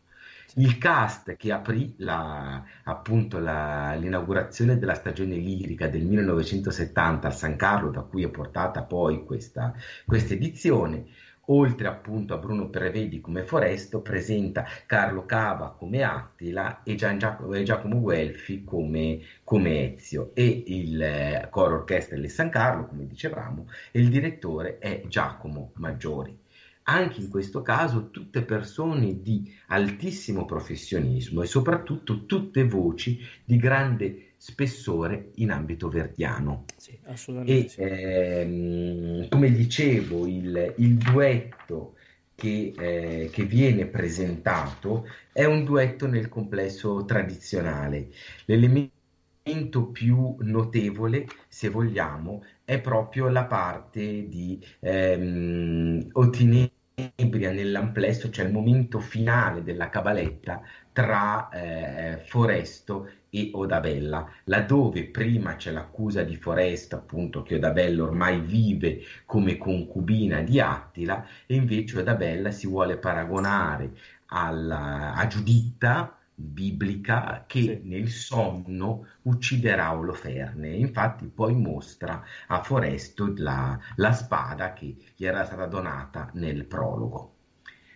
Il 0.55 0.78
cast 0.78 1.38
che 1.38 1.53
aprì 1.53 1.95
la, 1.99 2.62
appunto 2.84 3.39
la, 3.39 3.93
l'inaugurazione 3.95 4.78
della 4.78 4.95
stagione 4.95 5.36
lirica 5.36 5.88
del 5.88 6.03
1970 6.03 7.28
a 7.28 7.32
San 7.32 7.55
Carlo, 7.55 7.89
da 7.89 8.01
cui 8.01 8.24
è 8.24 8.30
portata 8.30 8.84
poi 8.84 9.24
questa, 9.24 9.74
questa 10.05 10.34
edizione, 10.34 11.05
oltre 11.52 11.88
appunto 11.88 12.34
a 12.34 12.38
Bruno 12.38 12.70
Prevedi 12.70 13.20
come 13.20 13.43
Foresto, 13.43 14.02
presenta 14.02 14.66
Carlo 14.86 15.26
Cava 15.26 15.76
come 15.78 16.04
Attila 16.04 16.82
e 16.84 16.95
Giacomo, 16.95 17.62
Giacomo 17.64 17.99
Guelfi 17.99 18.64
come, 18.64 19.20
come, 19.43 19.95
Ezio 19.95 20.32
e 20.34 20.64
il 20.68 21.02
eh, 21.02 21.47
coro 21.49 21.76
orchestra 21.76 22.18
di 22.18 22.30
San 22.30 22.49
Carlo, 22.49 22.88
come 22.88 23.06
dicevamo, 23.06 23.68
e 23.91 23.99
il 23.99 24.10
direttore 24.10 24.78
è 24.80 25.04
Giacomo 25.08 25.72
Maggiori. 25.76 26.38
Anche 26.84 27.22
in 27.22 27.30
questo 27.30 27.62
caso 27.62 28.10
tutte 28.10 28.41
persone 28.41 29.22
di 29.22 29.54
altissimo 29.68 30.45
professionismo 30.45 31.43
e 31.43 31.45
soprattutto 31.45 32.26
tutte 32.26 32.64
voci 32.66 33.20
di 33.45 33.58
grande 33.58 34.30
spessore 34.42 35.34
in 35.36 35.52
ambito 35.52 35.88
verdiano. 35.88 36.66
Sì, 36.76 36.98
assolutamente. 37.04 37.64
E 37.64 37.70
sì. 37.70 37.80
ehm, 37.80 39.30
come 39.30 39.52
dicevo, 39.52 40.26
il, 40.26 40.74
il 40.78 40.96
duetto 40.96 41.94
che, 42.34 42.74
eh, 42.76 43.30
che, 43.32 43.44
viene 43.44 43.86
presentato 43.86 45.06
è 45.32 45.46
un 45.46 45.64
duetto 45.64 46.08
nel 46.08 46.28
complesso 46.28 47.06
tradizionale. 47.06 48.10
L'elemento 48.46 49.86
più 49.92 50.38
notevole, 50.39 51.28
se 51.48 51.70
vogliamo, 51.70 52.44
è 52.66 52.82
proprio 52.82 53.30
la 53.30 53.46
parte 53.46 54.28
di 54.28 54.60
ehm, 54.80 56.08
Otinebria 56.14 57.52
nell'amplesso, 57.52 58.32
cioè 58.32 58.46
il 58.46 58.52
momento 58.52 59.00
finale 59.00 59.62
della 59.62 59.89
cabaletta 59.89 60.64
tra 60.92 61.50
eh, 61.50 62.18
Foresto 62.26 63.08
e 63.34 63.49
Odabella, 63.53 64.29
laddove 64.43 65.05
prima 65.05 65.55
c'è 65.55 65.71
l'accusa 65.71 66.21
di 66.21 66.36
Foresta, 66.36 66.97
appunto, 66.97 67.41
che 67.43 67.55
Odabella 67.55 68.03
ormai 68.03 68.41
vive 68.41 69.01
come 69.25 69.57
concubina 69.57 70.41
di 70.41 70.59
Attila, 70.59 71.25
e 71.45 71.55
invece 71.55 71.99
Odabella 71.99 72.51
si 72.51 72.67
vuole 72.67 72.97
paragonare 72.97 73.91
alla, 74.27 75.13
a 75.15 75.25
Giuditta 75.27 76.17
biblica 76.41 77.45
che 77.47 77.61
sì. 77.61 77.82
nel 77.88 78.09
sonno 78.09 79.05
ucciderà 79.23 79.95
Oloferne. 79.95 80.69
Infatti 80.75 81.27
poi 81.27 81.55
mostra 81.55 82.23
a 82.47 82.61
Foresto 82.61 83.34
la, 83.38 83.79
la 83.95 84.11
spada 84.11 84.73
che 84.73 84.95
gli 85.15 85.25
era 85.25 85.45
stata 85.45 85.67
donata 85.67 86.29
nel 86.34 86.65
prologo. 86.65 87.36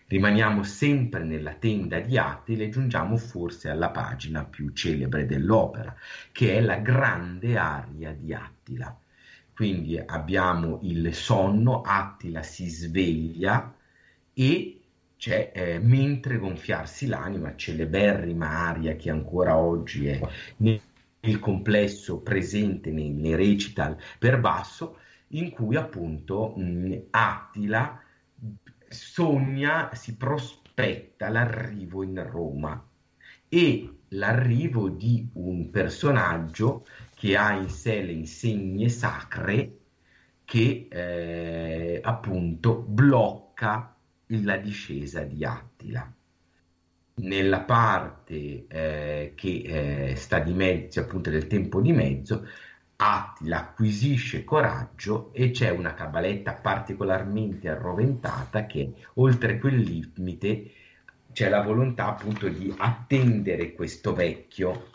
Rimaniamo 0.07 0.61
sempre 0.61 1.23
nella 1.23 1.55
tenda 1.55 1.99
di 1.99 2.15
Attila 2.15 2.63
e 2.63 2.69
giungiamo 2.69 3.17
forse 3.17 3.69
alla 3.69 3.89
pagina 3.89 4.45
più 4.45 4.71
celebre 4.71 5.25
dell'opera, 5.25 5.95
che 6.31 6.55
è 6.57 6.61
la 6.61 6.77
grande 6.77 7.57
aria 7.57 8.11
di 8.13 8.31
Attila. 8.31 8.95
Quindi 9.51 9.97
abbiamo 9.97 10.79
il 10.83 11.11
sonno, 11.15 11.81
Attila 11.81 12.43
si 12.43 12.69
sveglia 12.69 13.73
e 14.31 14.81
c'è 15.17 15.51
eh, 15.55 15.79
mentre 15.79 16.37
gonfiarsi 16.37 17.07
l'anima, 17.07 17.55
celeberrima 17.55 18.47
aria 18.47 18.95
che 18.95 19.09
ancora 19.09 19.57
oggi 19.57 20.07
è 20.07 20.19
nel, 20.57 20.79
nel 21.21 21.39
complesso 21.39 22.19
presente 22.19 22.91
nei, 22.91 23.09
nei 23.09 23.33
recital 23.33 23.97
per 24.19 24.39
basso, 24.39 24.99
in 25.29 25.49
cui 25.49 25.75
appunto 25.75 26.53
mh, 26.55 27.05
Attila 27.09 28.01
sogna, 28.89 29.93
si 29.93 30.15
prospetta 30.15 31.29
l'arrivo 31.29 32.03
in 32.03 32.23
Roma 32.29 32.83
e 33.47 33.89
l'arrivo 34.09 34.89
di 34.89 35.29
un 35.33 35.69
personaggio 35.69 36.85
che 37.15 37.37
ha 37.37 37.53
in 37.53 37.69
sé 37.69 38.01
le 38.01 38.11
insegne 38.11 38.89
sacre 38.89 39.77
che 40.45 40.87
eh, 40.89 41.99
appunto 42.03 42.75
blocca 42.77 43.95
la 44.27 44.57
discesa 44.57 45.23
di 45.23 45.43
Attila. 45.43 46.11
Nella 47.17 47.61
parte 47.61 48.65
eh, 48.67 49.33
che 49.35 50.09
eh, 50.11 50.15
sta 50.15 50.39
di 50.39 50.53
mezzo, 50.53 50.99
appunto 50.99 51.29
del 51.29 51.47
tempo 51.47 51.81
di 51.81 51.93
mezzo, 51.93 52.45
Attila 52.97 53.59
acquisisce 53.59 54.45
coraggio 54.45 55.33
e 55.33 55.51
c'è 55.51 55.69
una 55.69 55.93
cabaletta 55.93 56.53
particolarmente 56.53 57.67
arroventata 57.67 58.65
che 58.65 58.93
oltre 59.15 59.59
quel 59.59 59.75
limite 59.75 60.71
c'è 61.33 61.49
la 61.49 61.61
volontà 61.61 62.07
appunto 62.07 62.47
di 62.47 62.73
attendere 62.77 63.73
questo 63.73 64.13
vecchio. 64.13 64.91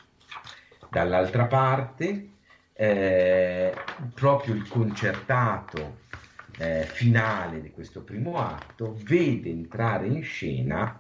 Dall'altra 0.89 1.45
parte 1.47 2.29
eh, 2.73 3.75
proprio 4.15 4.55
il 4.55 4.67
concertato 4.67 5.99
eh, 6.57 6.85
finale 6.85 7.61
di 7.61 7.71
questo 7.71 8.03
primo 8.03 8.39
atto 8.39 8.97
vede 9.05 9.51
entrare 9.51 10.07
in 10.07 10.23
scena 10.23 10.99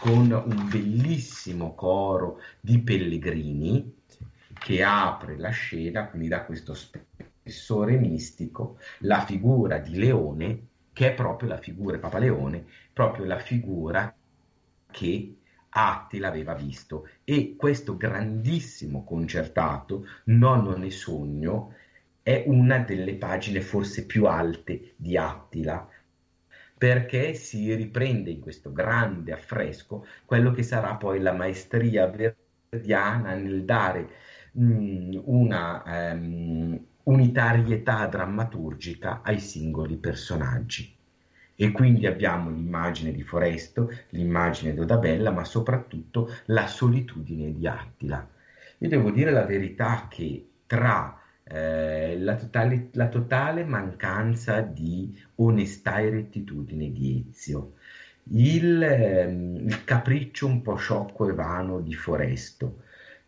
con 0.00 0.30
un 0.30 0.68
bellissimo 0.68 1.74
coro 1.74 2.40
di 2.60 2.78
pellegrini 2.80 3.99
che 4.60 4.82
apre 4.82 5.38
la 5.38 5.48
scena, 5.48 6.06
quindi 6.08 6.28
dà 6.28 6.44
questo 6.44 6.74
spessore 6.74 7.96
mistico, 7.96 8.78
la 8.98 9.24
figura 9.24 9.78
di 9.78 9.96
Leone, 9.96 10.66
che 10.92 11.08
è 11.08 11.14
proprio 11.14 11.48
la 11.48 11.56
figura, 11.56 11.98
Papa 11.98 12.18
Leone, 12.18 12.66
proprio 12.92 13.24
la 13.24 13.38
figura 13.38 14.14
che 14.90 15.36
Attila 15.70 16.28
aveva 16.28 16.54
visto. 16.54 17.08
E 17.24 17.56
questo 17.56 17.96
grandissimo 17.96 19.02
concertato, 19.02 20.06
Nonno 20.24 20.76
ne 20.76 20.90
sogno, 20.90 21.74
è 22.22 22.44
una 22.46 22.80
delle 22.80 23.14
pagine 23.14 23.62
forse 23.62 24.04
più 24.04 24.26
alte 24.26 24.92
di 24.96 25.16
Attila, 25.16 25.88
perché 26.76 27.32
si 27.32 27.74
riprende 27.74 28.30
in 28.30 28.40
questo 28.40 28.72
grande 28.72 29.32
affresco 29.32 30.06
quello 30.26 30.50
che 30.50 30.62
sarà 30.62 30.96
poi 30.96 31.18
la 31.20 31.32
maestria 31.32 32.06
verdiana 32.06 33.34
nel 33.34 33.64
dare 33.64 34.28
mh, 34.52 35.20
una 35.24 35.82
um, 36.12 36.78
unitarietà 37.04 38.06
drammaturgica 38.06 39.20
ai 39.22 39.38
singoli 39.38 39.96
personaggi. 39.96 40.94
E 41.56 41.72
quindi 41.72 42.06
abbiamo 42.06 42.50
l'immagine 42.50 43.12
di 43.12 43.22
Foresto, 43.22 43.90
l'immagine 44.10 44.72
di 44.72 44.80
Odabella, 44.80 45.30
ma 45.30 45.44
soprattutto 45.44 46.34
la 46.46 46.66
solitudine 46.66 47.52
di 47.52 47.66
Attila. 47.66 48.26
Io 48.78 48.88
devo 48.88 49.10
dire 49.10 49.30
la 49.30 49.44
verità 49.44 50.06
che 50.08 50.46
tra 50.66 51.20
eh, 51.44 52.18
la, 52.18 52.34
totale, 52.36 52.88
la, 52.92 53.08
totale, 53.08 53.64
mancanza 53.64 54.60
di 54.60 55.14
onestà 55.36 55.98
e 55.98 56.08
rettitudine 56.08 56.90
di 56.92 57.26
Ezio, 57.28 57.72
il, 58.32 58.82
ehm, 58.82 59.56
il 59.66 59.84
capriccio 59.84 60.46
un 60.46 60.62
po' 60.62 60.76
sciocco 60.76 61.28
e 61.28 61.34
vano 61.34 61.80
di 61.80 61.92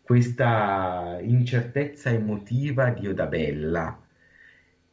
questa 0.03 1.17
incertezza 1.21 2.09
emotiva 2.11 2.89
di 2.91 3.07
Odabella 3.07 4.03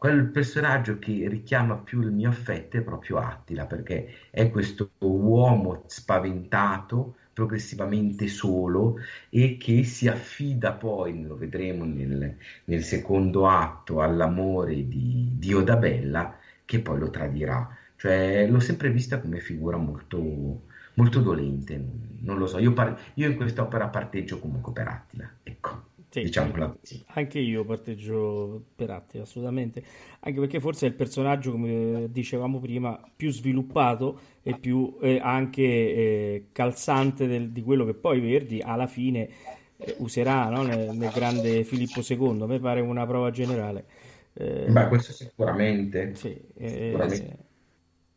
quel 0.00 0.30
personaggio 0.30 0.98
che 0.98 1.28
richiama 1.28 1.76
più 1.76 2.00
il 2.00 2.10
mio 2.10 2.30
affetto 2.30 2.78
è 2.78 2.80
proprio 2.80 3.18
Attila, 3.18 3.66
perché 3.66 4.30
è 4.30 4.50
questo 4.50 4.92
uomo 5.00 5.82
spaventato, 5.88 7.16
progressivamente 7.34 8.26
solo 8.26 8.96
e 9.28 9.58
che 9.58 9.84
si 9.84 10.08
affida 10.08 10.72
poi, 10.72 11.22
lo 11.22 11.36
vedremo 11.36 11.84
nel, 11.84 12.34
nel 12.64 12.82
secondo 12.82 13.46
atto, 13.46 14.00
all'amore 14.00 14.88
di, 14.88 15.32
di 15.36 15.52
Odabella 15.52 16.34
che 16.64 16.80
poi 16.80 16.98
lo 16.98 17.10
tradirà. 17.10 17.68
Cioè, 17.96 18.46
l'ho 18.48 18.60
sempre 18.60 18.90
vista 18.90 19.20
come 19.20 19.40
figura 19.40 19.76
molto, 19.76 20.62
molto 21.00 21.20
dolente, 21.20 21.82
non 22.20 22.36
lo 22.36 22.46
so, 22.46 22.58
io, 22.58 22.74
par- 22.74 22.98
io 23.14 23.28
in 23.28 23.36
quest'opera 23.36 23.88
parteggio 23.88 24.38
comunque 24.38 24.72
per 24.72 24.86
Attila, 24.86 25.30
ecco. 25.42 25.88
Sì, 26.10 26.22
diciamola 26.22 26.76
così. 26.78 27.02
Anche 27.14 27.38
io 27.38 27.64
parteggio 27.64 28.64
per 28.74 28.90
Attila, 28.90 29.22
assolutamente, 29.22 29.82
anche 30.20 30.40
perché 30.40 30.60
forse 30.60 30.86
è 30.86 30.88
il 30.88 30.96
personaggio, 30.96 31.52
come 31.52 32.08
dicevamo 32.10 32.58
prima, 32.58 33.00
più 33.16 33.30
sviluppato 33.30 34.18
e 34.42 34.58
più 34.58 34.98
eh, 35.00 35.20
anche 35.22 35.62
eh, 35.62 36.46
calzante 36.52 37.26
del, 37.26 37.50
di 37.50 37.62
quello 37.62 37.86
che 37.86 37.94
poi 37.94 38.20
Verdi 38.20 38.60
alla 38.60 38.88
fine 38.88 39.28
eh, 39.76 39.94
userà 39.98 40.48
no? 40.48 40.62
nel, 40.64 40.94
nel, 40.94 41.12
grande 41.12 41.64
Filippo 41.64 42.02
II. 42.06 42.42
A 42.42 42.46
me 42.46 42.58
pare 42.58 42.80
una 42.80 43.06
prova 43.06 43.30
generale. 43.30 43.84
Eh, 44.32 44.66
Beh, 44.68 44.88
questo 44.88 45.12
sicuramente. 45.12 46.14
Sì, 46.16 46.36
eh, 46.56 46.68
sicuramente 46.68 47.48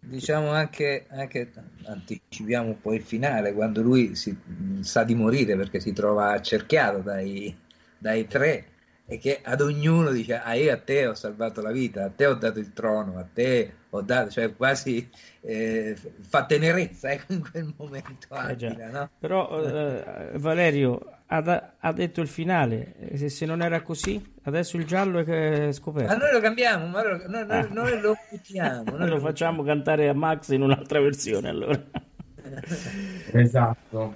diciamo 0.03 0.49
anche, 0.49 1.05
anche, 1.09 1.51
anticipiamo 1.85 2.67
un 2.67 2.81
po' 2.81 2.93
il 2.93 3.01
finale 3.01 3.53
quando 3.53 3.81
lui 3.81 4.15
si, 4.15 4.35
sa 4.81 5.03
di 5.03 5.15
morire 5.15 5.55
perché 5.55 5.79
si 5.79 5.93
trova 5.93 6.31
accerchiato 6.31 6.99
dai, 6.99 7.55
dai 7.97 8.27
tre 8.27 8.67
e 9.05 9.17
che 9.17 9.39
ad 9.43 9.61
ognuno 9.61 10.11
dice 10.11 10.35
ah 10.35 10.53
io 10.53 10.71
a 10.71 10.77
te 10.77 11.07
ho 11.07 11.13
salvato 11.13 11.61
la 11.61 11.71
vita 11.71 12.05
a 12.05 12.09
te 12.09 12.25
ho 12.25 12.35
dato 12.35 12.59
il 12.59 12.71
trono 12.71 13.17
a 13.17 13.25
te 13.31 13.73
ho 13.89 14.01
dato 14.01 14.29
cioè 14.29 14.55
quasi 14.55 15.09
eh, 15.41 15.97
fa 16.21 16.45
tenerezza 16.45 17.11
ecco, 17.11 17.33
in 17.33 17.41
quel 17.49 17.73
momento 17.75 18.27
Attila, 18.29 18.87
eh 18.87 18.91
no? 18.91 19.09
però 19.19 19.61
eh, 19.61 20.31
Valerio 20.37 21.12
ha, 21.27 21.73
ha, 21.79 21.91
detto 21.91 22.21
il 22.21 22.27
finale. 22.27 22.95
Se, 23.15 23.29
se, 23.29 23.45
non 23.45 23.61
era 23.61 23.81
così 23.81 24.21
adesso 24.43 24.77
il 24.77 24.85
giallo 24.85 25.19
è 25.19 25.71
scoperto. 25.71 26.11
Ma 26.11 26.17
noi 26.17 26.31
lo 26.31 26.39
cambiamo 26.39 26.87
ma 26.87 27.03
lo, 27.03 27.27
noi, 27.27 27.45
ah. 27.49 27.67
noi, 27.71 27.99
lo 27.99 28.15
buttiamo 28.29 28.91
noi 28.97 29.09
lo, 29.09 29.15
lo 29.15 29.19
facciamo 29.19 29.63
cantare 29.63 30.09
a 30.09 30.13
Max 30.13 30.49
in 30.49 30.61
un'altra 30.61 30.99
versione 30.99 31.49
allora. 31.49 31.81
Esatto. 33.31 34.13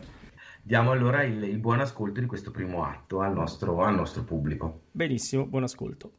Diamo 0.62 0.92
allora 0.92 1.24
il, 1.24 1.42
il, 1.44 1.58
buon 1.60 1.80
ascolto 1.80 2.20
di 2.20 2.26
questo 2.26 2.52
primo 2.52 2.84
atto 2.84 3.22
al 3.22 3.34
nostro, 3.34 3.84
al 3.84 3.96
nostro 3.96 4.24
pubblico. 4.24 4.82
Benissimo 4.92 5.46
buon 5.46 5.64
ascolto 5.64 6.12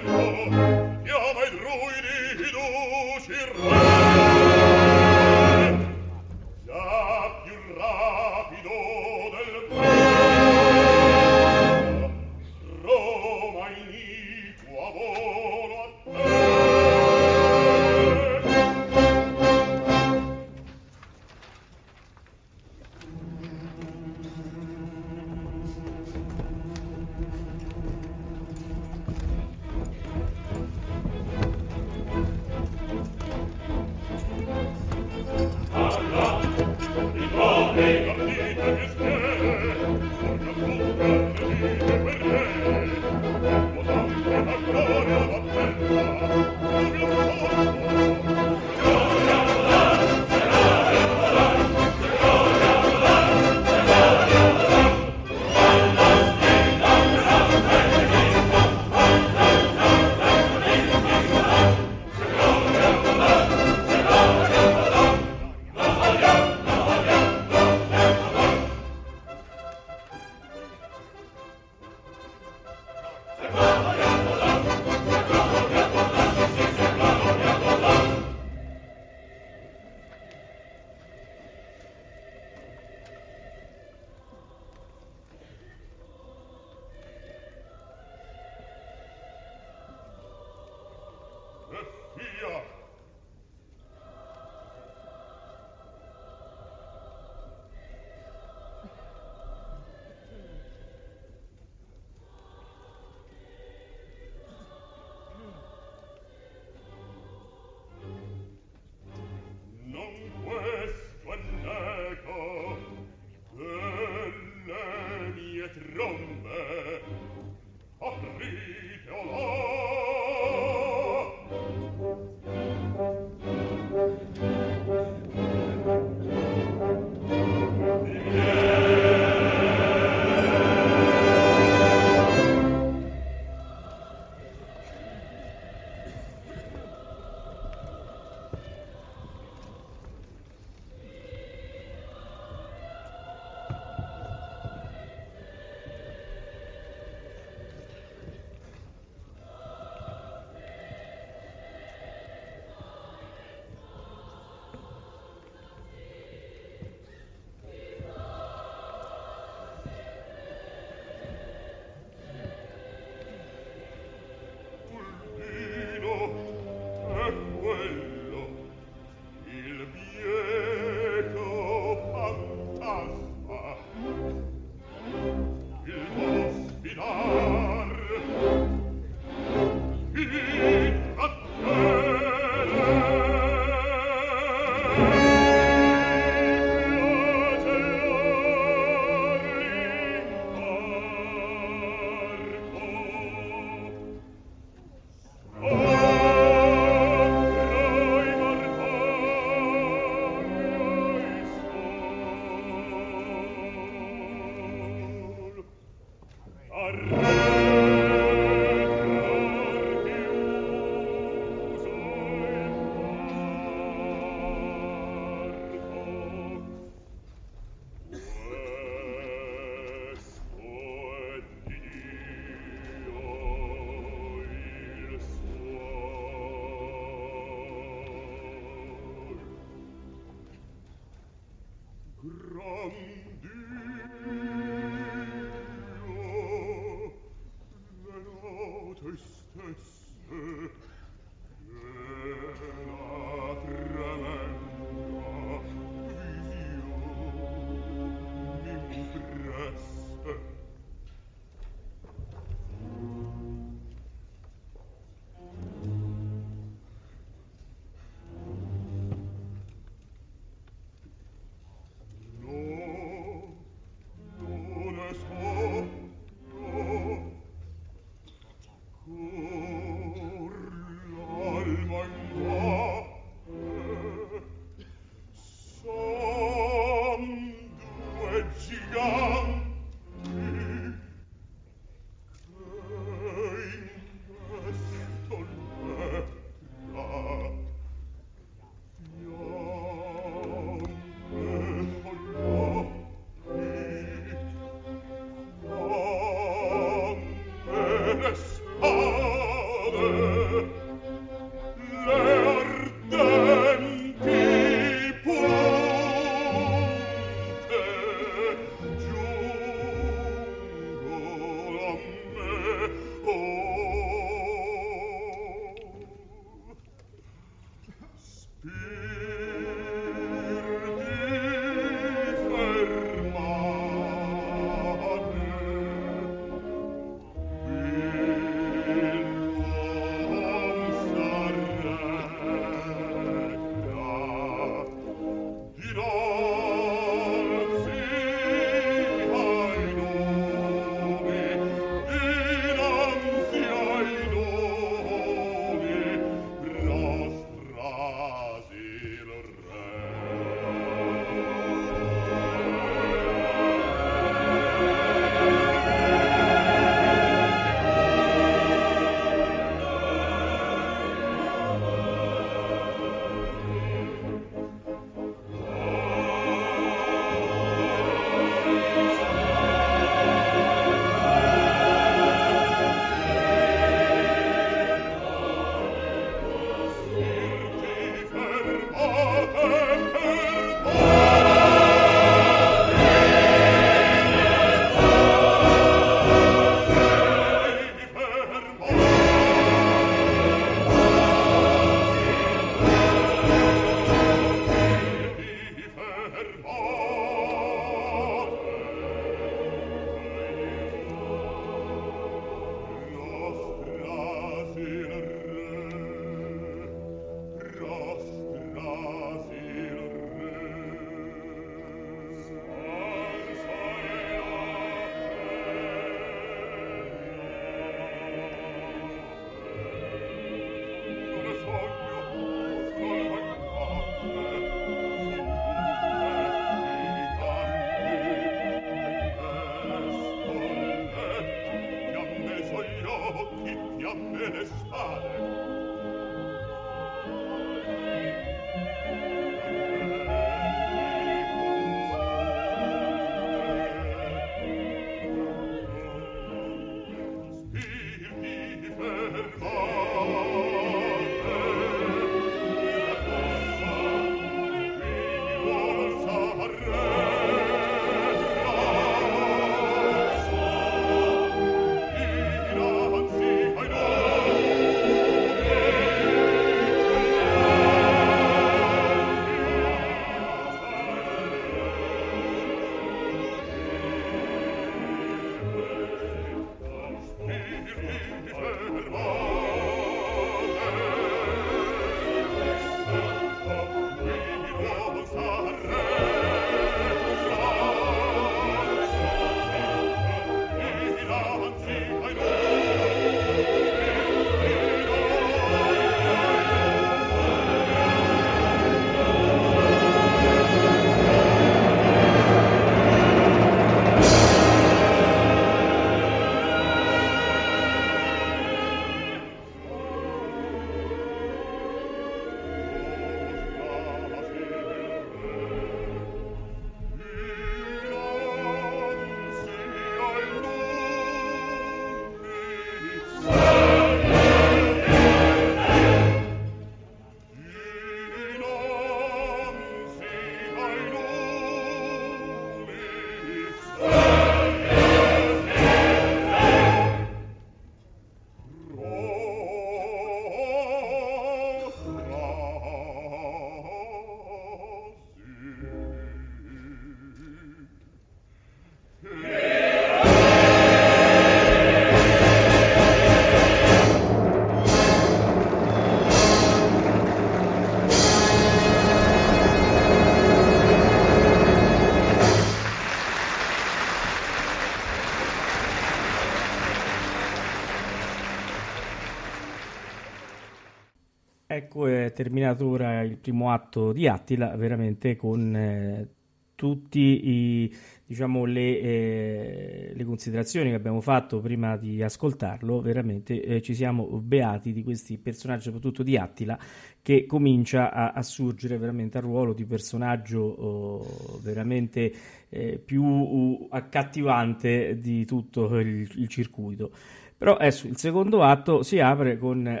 terminato 572.38 572.86
ora 572.86 573.20
il 573.22 573.36
primo 573.36 573.72
atto 573.72 574.12
di 574.12 574.28
Attila, 574.28 574.76
veramente 574.76 575.34
con 575.34 575.74
eh, 575.74 576.28
tutti 576.76 577.18
i, 577.18 577.96
diciamo, 578.24 578.64
le, 578.64 579.00
eh, 579.00 580.12
le, 580.14 580.24
considerazioni 580.24 580.90
che 580.90 580.94
abbiamo 580.94 581.20
fatto 581.20 581.58
prima 581.58 581.96
di 581.96 582.22
ascoltarlo, 582.22 583.00
veramente 583.00 583.60
eh, 583.60 583.82
ci 583.82 583.92
siamo 583.92 584.24
beati 584.40 584.92
di 584.92 585.02
questi 585.02 585.36
personaggi, 585.36 585.82
soprattutto 585.82 586.22
di 586.22 586.36
Attila, 586.36 586.78
che 587.20 587.44
comincia 587.44 588.12
a, 588.12 588.30
a 588.30 588.42
surgere 588.44 588.98
veramente 588.98 589.38
al 589.38 589.42
ruolo 589.42 589.72
di 589.72 589.84
personaggio 589.84 590.60
oh, 590.60 591.58
veramente 591.60 592.32
eh, 592.68 593.02
più 593.04 593.88
accattivante 593.90 595.18
di 595.18 595.44
tutto 595.44 595.98
il, 595.98 596.30
il 596.36 596.46
circuito. 596.46 597.10
Però 597.56 597.74
adesso 597.74 598.06
il 598.06 598.16
secondo 598.16 598.62
atto 598.62 599.02
si 599.02 599.18
apre 599.18 599.58
con 599.58 600.00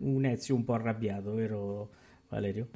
un 0.00 0.24
Ezio 0.24 0.54
un 0.54 0.64
po' 0.64 0.74
arrabbiato, 0.74 1.34
vero 1.34 1.90
Valerio? 2.28 2.68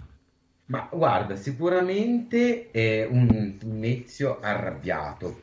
Ma 0.67 0.89
guarda, 0.91 1.37
sicuramente 1.37 2.71
è 2.71 3.07
un, 3.07 3.59
un 3.63 3.85
Ezio 3.85 4.41
arrabbiato, 4.41 5.41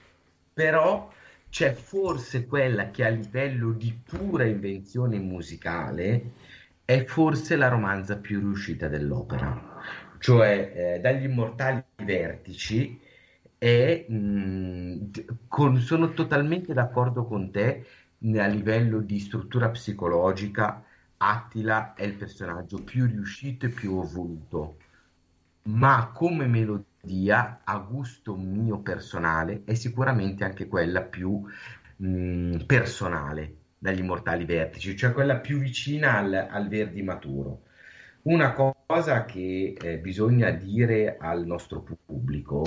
però 0.54 1.10
c'è 1.50 1.72
forse 1.74 2.46
quella 2.46 2.90
che 2.90 3.06
a 3.06 3.10
livello 3.10 3.72
di 3.72 3.94
pura 4.04 4.44
invenzione 4.44 5.20
musicale 5.20 6.32
è 6.84 7.06
forse 7.06 7.56
la 7.56 7.68
romanza 7.68 8.18
più 8.18 8.40
riuscita 8.40 8.88
dell'opera. 8.88 9.72
Cioè, 10.20 10.96
eh, 10.96 11.00
dagli 11.00 11.24
immortali 11.24 11.84
vertici 12.04 13.00
è, 13.58 14.06
mh, 14.08 14.16
mm, 14.16 15.02
con, 15.48 15.78
sono 15.78 16.14
totalmente 16.14 16.74
d'accordo 16.74 17.26
con 17.26 17.52
te 17.52 17.86
a 18.38 18.48
livello 18.48 19.00
di 19.00 19.20
struttura 19.20 19.70
psicologica. 19.70 20.84
Attila 21.18 21.94
è 21.94 22.04
il 22.04 22.16
personaggio 22.16 22.84
più 22.84 23.06
riuscito 23.06 23.66
e 23.66 23.70
più 23.70 24.04
voluto 24.06 24.78
ma 25.64 26.12
come 26.14 26.48
melodia, 26.48 27.62
a 27.64 27.78
gusto 27.78 28.36
mio 28.36 28.80
personale, 28.80 29.62
è 29.66 29.74
sicuramente 29.76 30.44
anche 30.44 30.68
quella 30.68 31.02
più 31.02 31.42
mh, 31.98 32.08
mm, 32.08 32.56
personale 32.66 33.56
dagli 33.78 34.00
Immortali 34.00 34.46
Vertici, 34.46 34.96
cioè 34.96 35.14
quella 35.14 35.38
più 35.38 35.60
vicina 35.60 36.18
al, 36.18 36.34
al 36.34 36.68
Verdi 36.68 37.02
maturo. 37.02 37.64
Una 38.24 38.54
cosa 38.54 39.26
che 39.26 39.76
eh, 39.80 39.98
bisogna 39.98 40.50
dire 40.52 41.18
al 41.20 41.46
nostro 41.46 41.86
pubblico 42.06 42.64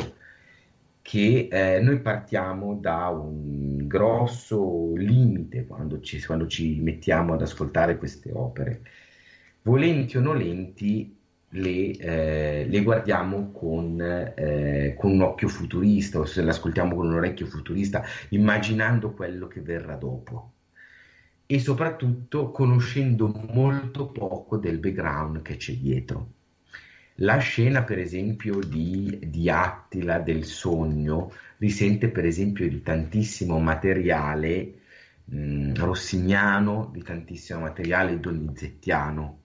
che 1.06 1.46
eh, 1.52 1.80
noi 1.80 2.00
partiamo 2.00 2.74
da 2.74 3.06
un 3.10 3.86
grosso 3.86 4.92
limite 4.96 5.64
quando 5.64 6.00
ci, 6.00 6.20
quando 6.20 6.48
ci 6.48 6.80
mettiamo 6.80 7.34
ad 7.34 7.42
ascoltare 7.42 7.96
queste 7.96 8.32
opere. 8.32 8.82
Volenti 9.62 10.16
o 10.16 10.20
nolenti, 10.20 11.16
le, 11.50 11.90
eh, 11.92 12.66
le 12.68 12.82
guardiamo 12.82 13.52
con, 13.52 14.00
eh, 14.00 14.96
con, 14.98 15.12
un 15.12 15.22
occhio 15.22 15.46
futurista 15.46 16.18
o 16.18 16.24
se 16.24 16.42
le 16.42 16.50
ascoltiamo 16.50 16.96
con 16.96 17.06
un 17.06 17.14
orecchio 17.14 17.46
futurista, 17.46 18.02
immaginando 18.30 19.12
quello 19.12 19.46
che 19.46 19.60
verrà 19.60 19.94
dopo 19.94 20.54
e 21.46 21.60
soprattutto 21.60 22.50
conoscendo 22.50 23.28
molto 23.52 24.08
poco 24.08 24.56
del 24.56 24.78
background 24.80 25.40
che 25.42 25.56
c'è 25.56 25.74
dietro. 25.74 26.35
La 27.20 27.38
scena, 27.38 27.82
per 27.82 27.98
esempio, 27.98 28.58
di, 28.60 29.18
di 29.26 29.48
Attila 29.48 30.18
del 30.18 30.44
sogno 30.44 31.32
risente, 31.58 32.08
per 32.10 32.24
esempio, 32.26 32.68
di 32.68 32.82
tantissimo 32.82 33.58
materiale 33.58 34.74
mh, 35.24 35.74
rossignano, 35.76 36.90
di 36.92 37.02
tantissimo 37.02 37.60
materiale 37.60 38.20
donizettiano 38.20 39.40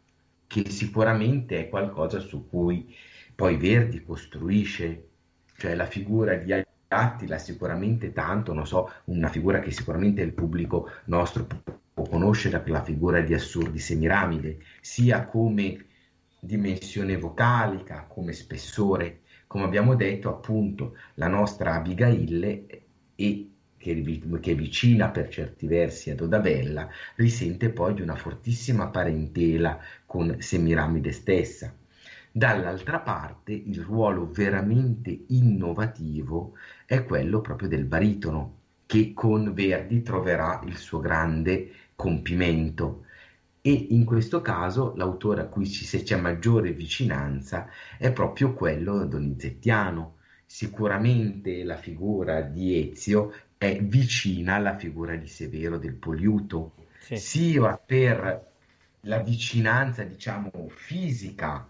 che 0.52 0.70
sicuramente 0.70 1.60
è 1.60 1.70
qualcosa 1.70 2.20
su 2.20 2.50
cui 2.50 2.94
poi 3.34 3.56
Verdi 3.56 4.04
costruisce, 4.04 5.08
cioè 5.56 5.76
la 5.76 5.86
figura 5.86 6.36
di 6.36 6.52
Attila 6.90 7.38
sicuramente 7.38 8.12
tanto, 8.12 8.52
non 8.52 8.68
so, 8.68 8.92
una 9.06 9.30
figura 9.30 9.62
che 9.62 9.72
sicuramente 9.72 10.22
il 10.22 10.34
pubblico 10.34 10.90
nostro 11.06 11.48
può 11.94 12.06
conoscere 12.06 12.62
la 12.66 12.84
figura 12.84 13.22
di 13.22 13.34
Assurdi 13.34 13.80
Semiramide, 13.80 14.58
sia 14.82 15.26
come 15.26 15.86
dimensione 16.44 17.18
vocalica, 17.18 18.06
come 18.08 18.34
spessore, 18.34 19.22
come 19.46 19.64
abbiamo 19.66 19.94
detto 19.94 20.30
appunto 20.30 20.98
la 21.16 21.28
nostra 21.28 21.76
Abigail 21.76 22.44
e 23.16 23.52
che, 23.78 24.02
che, 24.40 24.52
è 24.52 24.56
vicina 24.56 25.10
per 25.10 25.30
certi 25.30 25.68
versi 25.68 26.10
ad 26.10 26.22
Odabella, 26.22 26.90
risente 27.16 27.70
poi 27.70 27.94
di 27.94 28.02
una 28.02 28.16
fortissima 28.16 28.88
parentela 28.88 29.80
con 30.06 30.38
Semiramide 30.40 31.12
stessa. 31.12 31.76
Dall'altra 32.32 33.00
parte 33.00 33.52
il 33.54 33.82
ruolo 33.82 34.30
veramente 34.32 35.26
innovativo 35.28 36.54
è 36.86 37.04
quello 37.04 37.42
proprio 37.42 37.68
del 37.68 37.86
baritono, 37.86 38.58
che 38.88 39.14
con 39.14 39.54
Verdi 39.54 40.02
troverà 40.02 40.62
il 40.66 40.78
suo 40.78 41.00
grande 41.00 41.72
compimento. 41.96 43.06
E 43.64 43.88
in 43.92 44.06
questo 44.06 44.42
caso 44.42 44.94
l'autore 44.96 45.42
a 45.42 45.46
cui 45.46 45.70
ci 45.70 45.86
c'è 46.02 46.20
maggiore 46.20 46.72
vicinanza 46.74 47.68
è 47.98 48.12
proprio 48.12 48.54
quello 48.54 49.06
donizettiano. 49.06 50.16
Sicuramente 50.46 51.64
la 51.64 51.78
figura 51.78 52.42
di 52.42 52.90
Ezio 52.90 53.34
è 53.58 53.80
vicina 53.82 54.56
alla 54.56 54.76
figura 54.76 55.16
di 55.16 55.28
Severo 55.28 55.78
del 55.78 55.94
Poliuto, 55.94 56.74
sì. 57.00 57.16
sia 57.18 57.78
per 57.78 58.50
la 59.02 59.20
vicinanza, 59.20 60.04
diciamo, 60.04 60.52
fisica, 60.70 61.68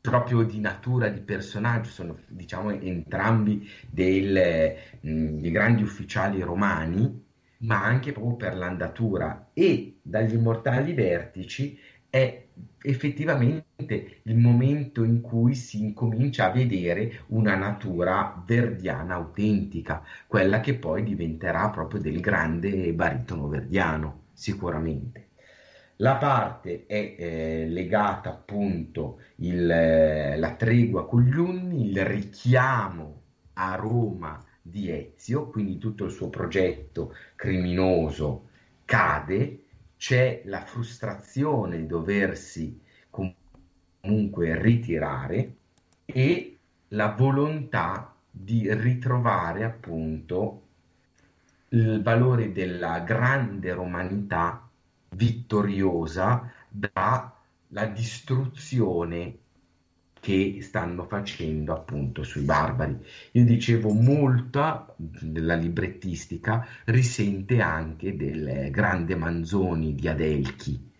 proprio 0.00 0.42
di 0.42 0.60
natura 0.60 1.08
di 1.08 1.20
personaggio, 1.20 1.88
sono 1.88 2.18
diciamo 2.28 2.70
entrambi 2.70 3.56
mh, 3.56 3.86
dei 3.90 5.50
grandi 5.50 5.82
ufficiali 5.82 6.42
romani, 6.42 7.23
ma 7.64 7.82
anche 7.84 8.12
proprio 8.12 8.36
per 8.36 8.56
l'andatura 8.56 9.50
e 9.52 9.98
dagli 10.02 10.34
immortali 10.34 10.92
vertici 10.92 11.78
è 12.08 12.44
effettivamente 12.82 14.20
il 14.22 14.36
momento 14.36 15.02
in 15.02 15.20
cui 15.20 15.54
si 15.54 15.80
incomincia 15.80 16.46
a 16.46 16.52
vedere 16.52 17.22
una 17.28 17.56
natura 17.56 18.42
verdiana 18.46 19.14
autentica, 19.14 20.02
quella 20.26 20.60
che 20.60 20.74
poi 20.74 21.02
diventerà 21.02 21.70
proprio 21.70 22.00
del 22.00 22.20
grande 22.20 22.92
baritono 22.92 23.48
verdiano, 23.48 24.26
sicuramente. 24.32 25.30
La 25.96 26.16
parte 26.16 26.84
è 26.86 27.14
eh, 27.16 27.66
legata 27.68 28.30
appunto 28.30 29.20
il, 29.36 29.70
eh, 29.70 30.54
tregua 30.56 31.06
con 31.06 31.22
gli 31.22 31.36
Unni, 31.36 31.88
il 31.88 32.04
richiamo 32.04 33.22
a 33.54 33.74
Roma 33.76 34.44
di 34.66 34.90
Ezio, 34.90 35.50
quindi 35.50 35.76
tutto 35.76 36.06
il 36.06 36.10
suo 36.10 36.30
progetto 36.30 37.14
criminoso 37.34 38.48
cade 38.86 39.64
c'è 39.98 40.40
la 40.46 40.64
frustrazione 40.64 41.76
di 41.76 41.86
doversi 41.86 42.80
comunque 43.10 44.58
ritirare 44.58 45.56
e 46.06 46.58
la 46.88 47.10
volontà 47.12 48.14
di 48.30 48.72
ritrovare 48.72 49.64
appunto 49.64 50.62
il 51.68 52.02
valore 52.02 52.50
della 52.50 53.00
grande 53.00 53.74
romanità 53.74 54.66
vittoriosa 55.10 56.50
dalla 56.70 57.86
distruzione 57.92 59.38
che 60.24 60.60
stanno 60.62 61.04
facendo 61.04 61.74
appunto 61.74 62.22
sui 62.22 62.44
barbari. 62.44 62.96
Io 63.32 63.44
dicevo, 63.44 63.92
molta 63.92 64.94
della 64.96 65.54
librettistica 65.54 66.66
risente 66.86 67.60
anche 67.60 68.16
del 68.16 68.70
grande 68.70 69.16
Manzoni 69.16 69.94
di 69.94 70.08
Adelchi, 70.08 70.92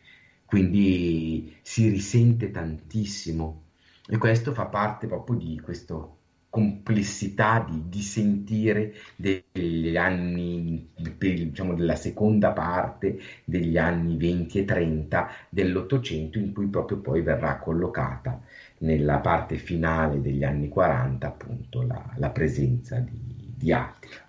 quindi 0.45 1.57
si 1.63 1.89
risente 1.89 2.51
tantissimo 2.51 3.63
e 4.07 4.19
questo 4.19 4.53
fa 4.53 4.67
parte 4.67 5.07
proprio 5.07 5.39
di 5.39 5.59
questa 5.59 6.07
complessità 6.55 7.67
di, 7.69 7.89
di, 7.89 8.01
sentire 8.01 8.95
degli 9.17 9.97
anni, 9.97 10.89
diciamo 11.19 11.75
della 11.75 11.97
seconda 11.97 12.53
parte 12.53 13.19
degli 13.43 13.77
anni 13.77 14.17
20 14.17 14.61
e 14.61 14.65
30 14.65 15.31
dell'Ottocento 15.49 16.39
in 16.39 16.53
cui 16.53 16.67
proprio 16.67 16.99
poi 16.99 17.23
verrà 17.23 17.57
collocata 17.57 18.41
nella 18.79 19.19
parte 19.19 19.57
finale 19.57 20.21
degli 20.21 20.45
anni 20.45 20.69
40 20.69 21.27
appunto 21.27 21.83
la, 21.83 22.01
la 22.19 22.31
presenza 22.31 23.01
di, 23.01 23.19
di 23.57 23.73
Attila. 23.73 24.23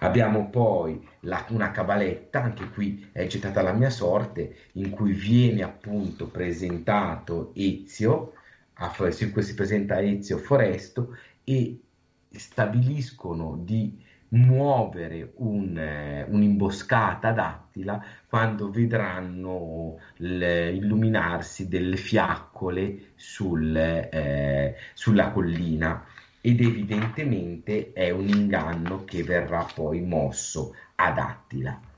Abbiamo 0.00 0.50
poi 0.50 1.02
la, 1.20 1.42
una 1.48 1.70
cabaletta, 1.70 2.42
anche 2.42 2.68
qui 2.68 3.08
è 3.12 3.26
gettata 3.26 3.62
la 3.62 3.72
mia 3.72 3.88
sorte, 3.88 4.56
in 4.72 4.90
cui 4.90 5.12
viene 5.12 5.62
appunto 5.62 6.26
presentato 6.26 7.52
Ezio, 7.54 8.34
a, 8.74 8.92
si 9.10 9.54
presenta 9.54 10.02
Ezio 10.02 10.36
Foresto 10.36 11.16
e 11.44 11.80
stabiliscono 12.30 13.58
di 13.62 14.10
muovere 14.32 15.32
un, 15.36 15.76
eh, 15.76 16.24
un'imboscata 16.28 17.28
ad 17.28 17.38
Attila 17.38 18.02
quando 18.26 18.70
vedranno 18.70 19.98
illuminarsi 20.16 21.68
delle 21.68 21.96
fiaccole 21.96 23.12
sul, 23.14 23.76
eh, 23.76 24.76
sulla 24.94 25.30
collina 25.30 26.04
ed 26.40 26.60
evidentemente 26.60 27.92
è 27.92 28.10
un 28.10 28.28
inganno 28.28 29.04
che 29.04 29.22
verrà 29.22 29.66
poi 29.74 30.00
mosso 30.00 30.74
ad 30.96 31.18
Attila. 31.18 31.91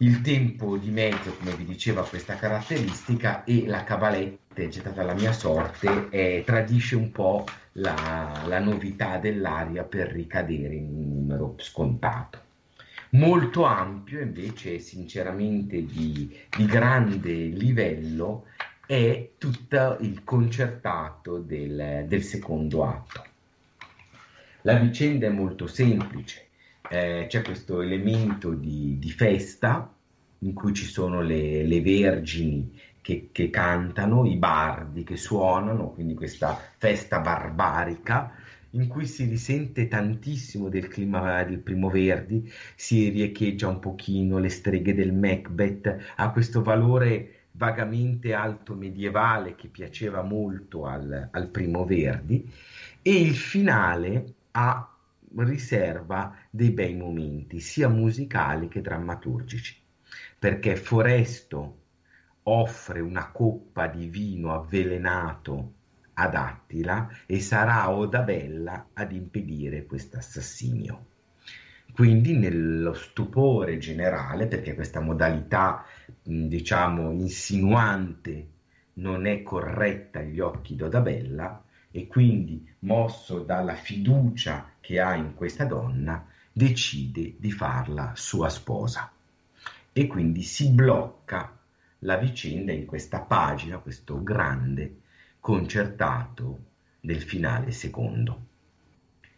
Il 0.00 0.20
tempo 0.20 0.76
di 0.76 0.90
mezzo, 0.90 1.34
come 1.34 1.56
vi 1.56 1.64
diceva, 1.64 2.04
questa 2.04 2.36
caratteristica 2.36 3.42
e 3.42 3.66
la 3.66 3.82
cavaletta 3.82 4.62
è 4.62 4.68
gettata 4.68 5.00
alla 5.00 5.14
mia 5.14 5.32
sorte 5.32 6.08
eh, 6.10 6.44
tradisce 6.46 6.94
un 6.94 7.10
po' 7.10 7.44
la, 7.72 8.44
la 8.46 8.60
novità 8.60 9.18
dell'aria 9.18 9.82
per 9.82 10.12
ricadere 10.12 10.74
in 10.74 10.86
un 10.86 11.14
numero 11.14 11.56
scontato. 11.58 12.40
Molto 13.10 13.64
ampio 13.64 14.20
invece, 14.20 14.78
sinceramente 14.78 15.84
di, 15.84 16.32
di 16.56 16.66
grande 16.66 17.32
livello, 17.32 18.44
è 18.86 19.30
tutto 19.36 19.96
il 20.00 20.22
concertato 20.22 21.38
del, 21.38 22.04
del 22.06 22.22
secondo 22.22 22.84
atto. 22.84 23.24
La 24.62 24.74
vicenda 24.74 25.26
è 25.26 25.30
molto 25.30 25.66
semplice, 25.66 26.47
eh, 26.88 27.26
c'è 27.28 27.42
questo 27.42 27.80
elemento 27.80 28.52
di, 28.52 28.98
di, 28.98 29.10
festa 29.10 29.92
in 30.40 30.54
cui 30.54 30.72
ci 30.72 30.84
sono 30.84 31.20
le, 31.20 31.64
le 31.64 31.80
vergini 31.80 32.78
che, 33.00 33.28
che, 33.32 33.50
cantano, 33.50 34.24
i 34.26 34.36
bardi 34.36 35.04
che 35.04 35.16
suonano, 35.16 35.90
quindi 35.90 36.14
questa 36.14 36.58
festa 36.76 37.20
barbarica 37.20 38.32
in 38.72 38.86
cui 38.86 39.06
si 39.06 39.24
risente 39.24 39.88
tantissimo 39.88 40.68
del 40.68 40.88
clima 40.88 41.42
del 41.42 41.58
Primo 41.58 41.88
Verdi, 41.88 42.50
si 42.74 43.08
riecheggia 43.08 43.68
un 43.68 43.78
pochino 43.78 44.38
le 44.38 44.50
streghe 44.50 44.94
del 44.94 45.14
Macbeth, 45.14 46.14
ha 46.16 46.30
questo 46.30 46.62
valore 46.62 47.32
vagamente 47.52 48.34
alto 48.34 48.74
medievale 48.74 49.54
che 49.54 49.68
piaceva 49.68 50.22
molto 50.22 50.84
al, 50.84 51.28
al 51.30 51.48
Primo 51.48 51.84
Verdi 51.84 52.48
e 53.00 53.20
il 53.20 53.34
finale 53.34 54.34
ha 54.52 54.97
riserva 55.36 56.34
dei 56.50 56.70
bei 56.70 56.94
momenti, 56.94 57.60
sia 57.60 57.88
musicali 57.88 58.68
che 58.68 58.80
drammaturgici, 58.80 59.76
perché 60.38 60.76
Foresto 60.76 61.76
offre 62.44 63.00
una 63.00 63.30
coppa 63.30 63.86
di 63.86 64.06
vino 64.06 64.54
avvelenato 64.54 65.72
ad 66.14 66.34
Attila 66.34 67.08
e 67.26 67.40
sarà 67.40 67.90
Odabella 67.90 68.88
ad 68.92 69.12
impedire 69.12 69.86
questo 69.86 70.16
assassinio. 70.16 71.06
Quindi 71.92 72.36
nello 72.36 72.92
stupore 72.94 73.78
generale, 73.78 74.46
perché 74.46 74.74
questa 74.74 75.00
modalità, 75.00 75.84
diciamo, 76.22 77.10
insinuante 77.12 78.48
non 78.94 79.26
è 79.26 79.42
corretta 79.42 80.20
agli 80.20 80.40
occhi 80.40 80.74
di 80.74 80.82
Odabella, 80.82 81.64
e 81.90 82.06
quindi, 82.06 82.66
mosso 82.80 83.40
dalla 83.40 83.74
fiducia 83.74 84.72
che 84.80 85.00
ha 85.00 85.14
in 85.14 85.34
questa 85.34 85.64
donna, 85.64 86.26
decide 86.52 87.34
di 87.38 87.50
farla 87.50 88.12
sua 88.14 88.48
sposa. 88.48 89.10
E 89.92 90.06
quindi 90.06 90.42
si 90.42 90.70
blocca 90.70 91.56
la 92.00 92.16
vicenda 92.16 92.72
in 92.72 92.84
questa 92.84 93.20
pagina, 93.20 93.78
questo 93.78 94.22
grande 94.22 95.00
concertato 95.40 96.58
del 97.00 97.22
finale 97.22 97.70
secondo. 97.70 98.46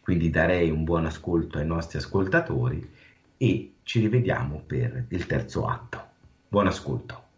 Quindi 0.01 0.31
darei 0.31 0.70
un 0.70 0.85
buon 0.85 1.06
ascolto 1.06 1.59
ai 1.59 1.66
nostri 1.66 1.98
ascoltatori 1.98 2.90
e 3.36 3.74
ci 3.85 4.01
rivediamo 4.01 4.62
per 4.66 5.06
il 5.09 5.27
terzo 5.27 5.66
atto. 5.66 6.09
Buon 6.48 6.66
ascolto. 6.66 7.30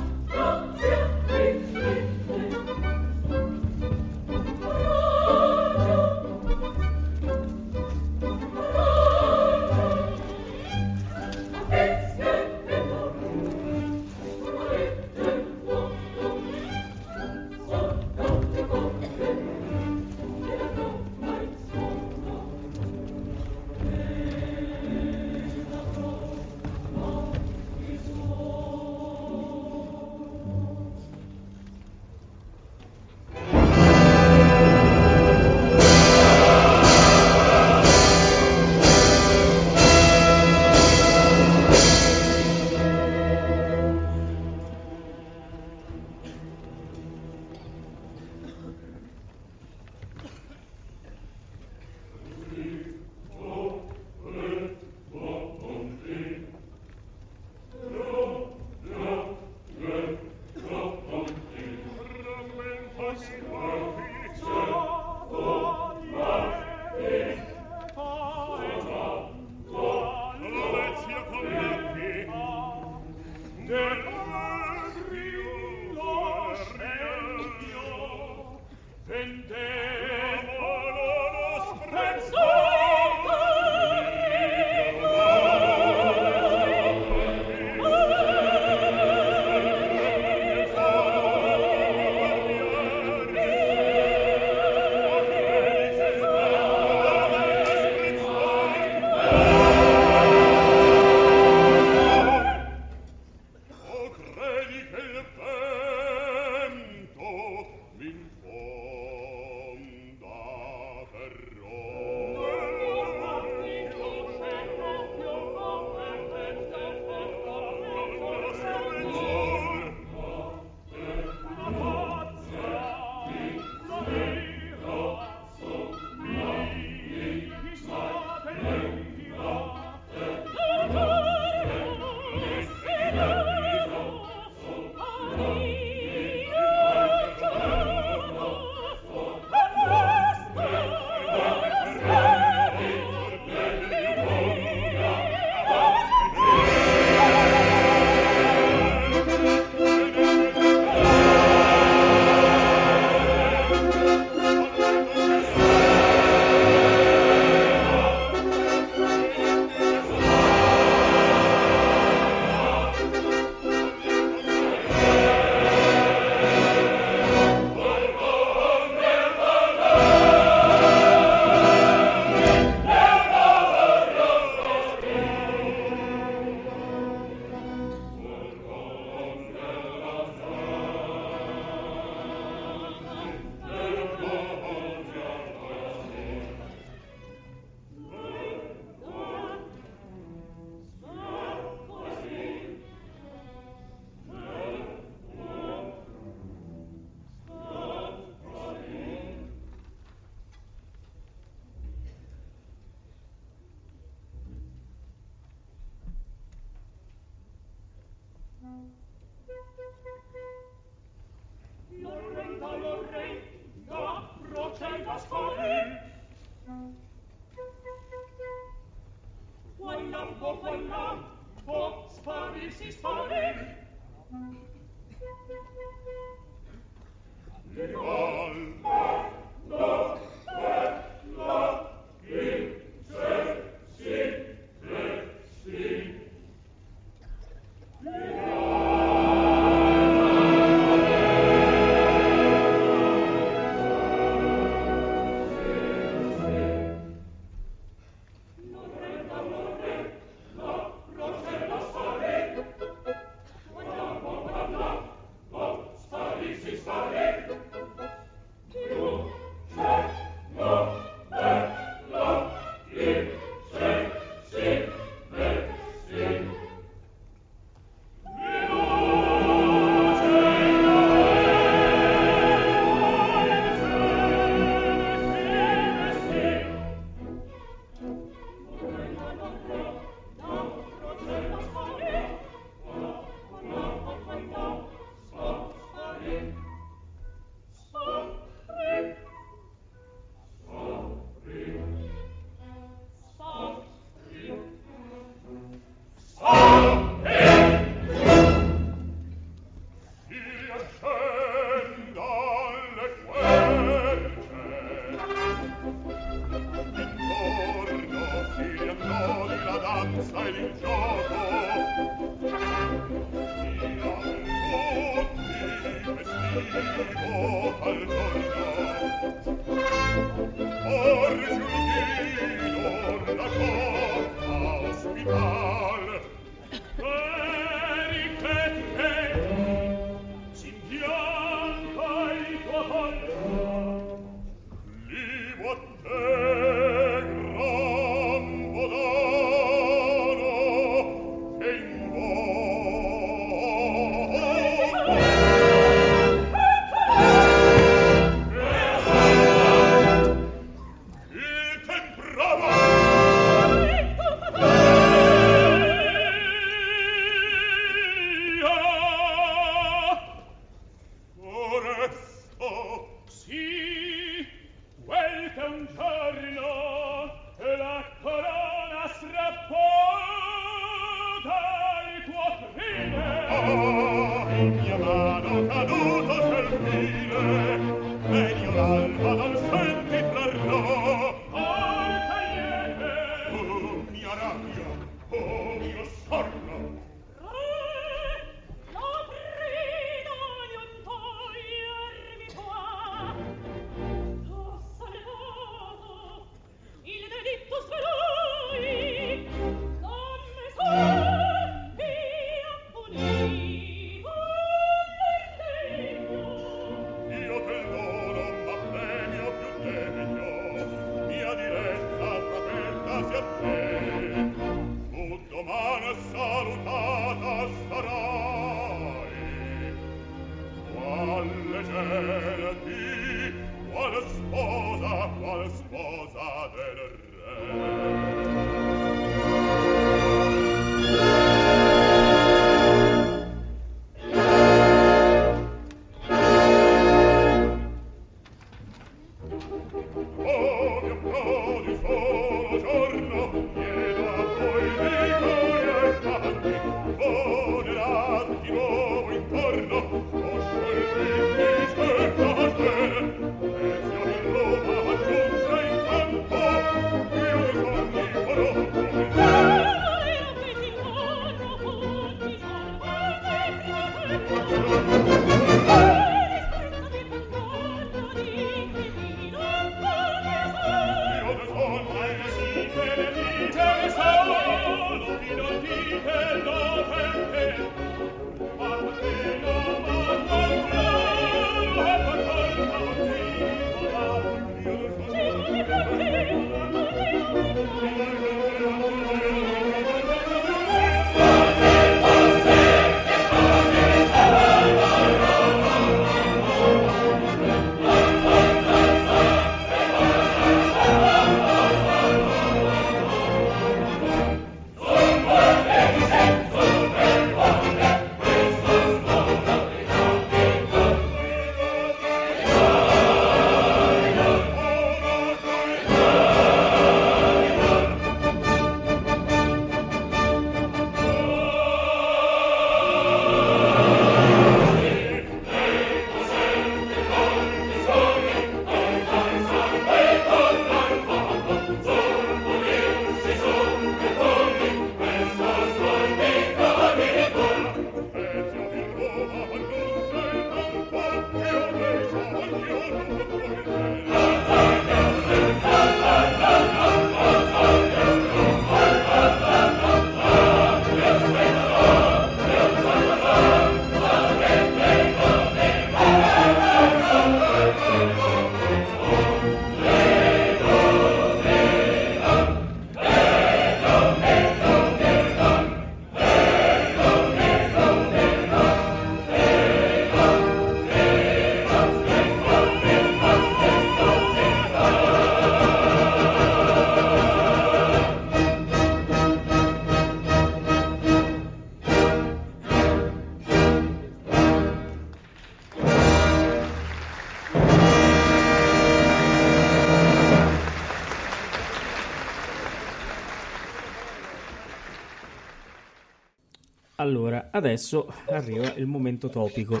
Adesso 597.80 598.32
arriva 598.48 598.92
il 598.94 599.06
momento 599.06 599.48
topico. 599.48 600.00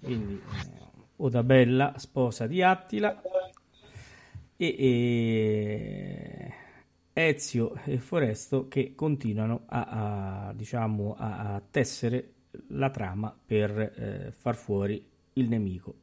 Quindi, 0.00 0.34
eh, 0.34 0.84
Odabella, 1.16 1.94
sposa 1.96 2.46
di 2.46 2.62
Attila, 2.62 3.20
e, 4.56 4.76
e 4.78 6.52
Ezio 7.12 7.74
e 7.84 7.98
Foresto 7.98 8.68
che 8.68 8.94
continuano 8.94 9.62
a, 9.66 10.48
a, 10.48 10.52
diciamo, 10.54 11.14
a, 11.18 11.54
a 11.54 11.62
tessere 11.70 12.32
la 12.68 12.90
trama 12.90 13.36
per 13.44 13.78
eh, 13.78 14.32
far 14.32 14.56
fuori 14.56 15.04
il 15.34 15.48
nemico. 15.48 15.94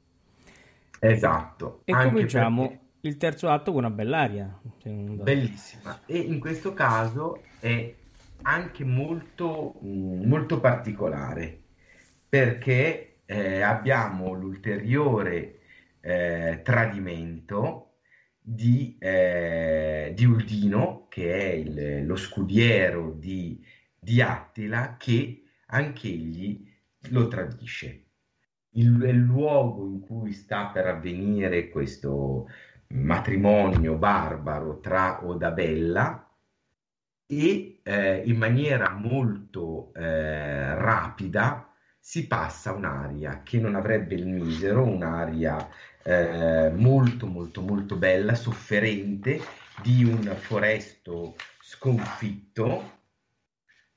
Esatto. 0.99 1.81
E 1.85 1.93
cominciamo 1.93 2.67
perché... 2.67 2.81
il 3.01 3.17
terzo 3.17 3.49
atto 3.49 3.71
con 3.71 3.83
una 3.83 3.93
bell'aria. 3.93 4.59
Bellissima. 4.83 6.01
E 6.05 6.17
in 6.17 6.39
questo 6.39 6.73
caso 6.73 7.41
è 7.59 7.93
anche 8.43 8.83
molto, 8.83 9.77
molto 9.81 10.59
particolare 10.59 11.61
perché 12.27 13.19
eh, 13.25 13.61
abbiamo 13.61 14.33
l'ulteriore 14.33 15.59
eh, 16.01 16.61
tradimento 16.63 17.97
di, 18.39 18.97
eh, 18.99 20.11
di, 20.15 20.25
Uldino, 20.25 21.07
che 21.09 21.33
è 21.33 21.53
il, 21.53 22.05
lo 22.05 22.15
scudiero 22.15 23.11
di, 23.11 23.63
di 23.97 24.21
Attila, 24.21 24.97
che 24.97 25.43
anch'egli 25.67 26.67
lo 27.09 27.27
tradisce. 27.27 28.05
Il, 28.71 29.01
il 29.03 29.17
luogo 29.17 29.85
in 29.85 29.99
cui 29.99 30.33
sta 30.33 30.67
per 30.67 30.87
avvenire 30.87 31.69
questo 31.69 32.47
matrimonio 32.87 33.95
barbaro 33.95 34.79
tra 34.79 35.25
Odabella 35.25 36.32
e 37.39 37.79
eh, 37.83 38.23
in 38.25 38.37
maniera 38.37 38.89
molto 38.91 39.93
eh, 39.93 40.75
rapida 40.75 41.67
si 41.99 42.27
passa 42.27 42.73
un'aria 42.73 43.43
che 43.43 43.59
non 43.59 43.75
avrebbe 43.75 44.15
il 44.15 44.27
misero, 44.27 44.83
un'aria 44.83 45.69
eh, 46.03 46.69
molto 46.75 47.27
molto 47.27 47.61
molto 47.61 47.95
bella, 47.95 48.35
sofferente, 48.35 49.39
di 49.81 50.03
un 50.03 50.21
foresto 50.37 51.35
sconfitto, 51.61 52.99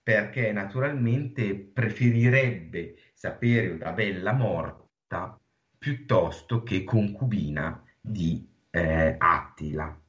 perché 0.03 0.53
naturalmente 0.53 1.55
preferirebbe 1.55 2.97
sapere 3.13 3.69
una 3.71 3.93
bella 3.93 4.33
morta 4.33 5.39
piuttosto 5.77 6.63
che 6.63 6.85
concubina 6.85 7.83
di 8.01 8.49
eh, 8.71 9.17
Attila. 9.19 10.01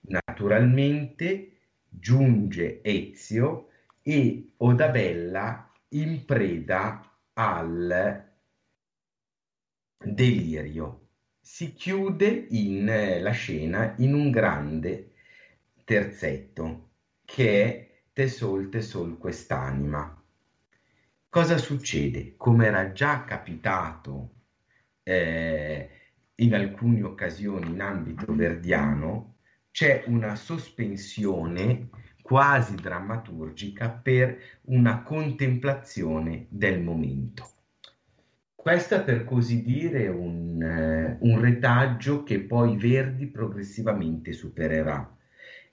Naturalmente 0.00 1.55
giunge 1.88 2.80
Ezio 2.82 3.68
e 4.02 4.52
Odabella 4.58 5.70
in 5.90 6.24
preda 6.24 7.10
al 7.34 8.24
delirio. 9.98 11.08
Si 11.40 11.74
chiude 11.74 12.46
in, 12.50 12.88
eh, 12.88 13.20
la 13.20 13.30
scena 13.30 13.94
in 13.98 14.14
un 14.14 14.30
grande 14.30 15.12
terzetto 15.84 16.90
che 17.24 17.64
è 17.64 18.02
Tesol 18.12 18.68
Tesol 18.68 19.18
quest'anima. 19.18 20.22
Cosa 21.28 21.58
succede? 21.58 22.34
Come 22.36 22.66
era 22.66 22.92
già 22.92 23.24
capitato 23.24 24.30
eh, 25.02 25.90
in 26.36 26.54
alcune 26.54 27.02
occasioni 27.02 27.70
in 27.70 27.80
ambito 27.80 28.34
verdiano, 28.34 29.35
c'è 29.76 30.04
una 30.06 30.36
sospensione 30.36 31.90
quasi 32.22 32.76
drammaturgica 32.76 33.90
per 33.90 34.38
una 34.68 35.02
contemplazione 35.02 36.46
del 36.48 36.80
momento. 36.80 37.46
Questo 38.54 38.94
è 38.94 39.04
per 39.04 39.24
così 39.24 39.62
dire 39.62 40.08
un, 40.08 40.62
eh, 40.62 41.18
un 41.20 41.40
retaggio 41.42 42.22
che 42.22 42.40
poi 42.40 42.78
Verdi 42.78 43.26
progressivamente 43.26 44.32
supererà. 44.32 45.14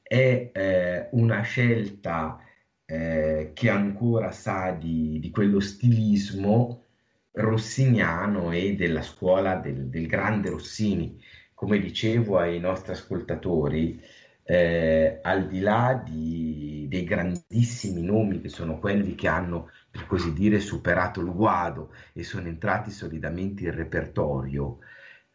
È 0.01 0.51
eh, 0.53 1.07
una 1.11 1.39
scelta 1.39 2.41
eh, 2.83 3.51
che 3.53 3.69
ancora 3.69 4.31
sa 4.31 4.71
di, 4.71 5.17
di, 5.21 5.29
quello 5.29 5.61
stilismo 5.61 6.83
rossiniano 7.31 8.51
e 8.51 8.75
della 8.75 9.01
scuola 9.01 9.55
del, 9.55 9.87
del 9.87 10.07
grande 10.07 10.49
Rossini, 10.49 11.17
come 11.53 11.79
dicevo 11.79 12.37
ai 12.37 12.59
nostri 12.59 12.91
ascoltatori, 12.91 14.01
eh, 14.43 15.19
al 15.21 15.47
di 15.47 15.59
là 15.59 16.01
di, 16.03 16.85
dei 16.89 17.03
grandissimi 17.03 18.01
nomi 18.01 18.41
che 18.41 18.49
sono 18.49 18.79
quelli 18.79 19.15
che 19.15 19.27
hanno, 19.27 19.69
per 19.89 20.05
così 20.05 20.33
dire, 20.33 20.59
superato 20.59 21.21
il 21.21 21.31
guado 21.31 21.93
e 22.13 22.23
sono 22.23 22.47
entrati 22.47 22.91
solidamente 22.91 23.63
in 23.63 23.73
repertorio, 23.75 24.79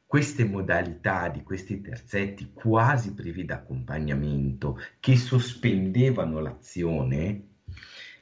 queste 0.04 0.44
modalità 0.44 1.28
di 1.28 1.42
questi 1.42 1.80
terzetti 1.80 2.52
quasi 2.52 3.14
privi 3.14 3.44
d'accompagnamento, 3.44 4.78
che 5.00 5.16
sospendevano 5.16 6.40
l'azione, 6.40 7.42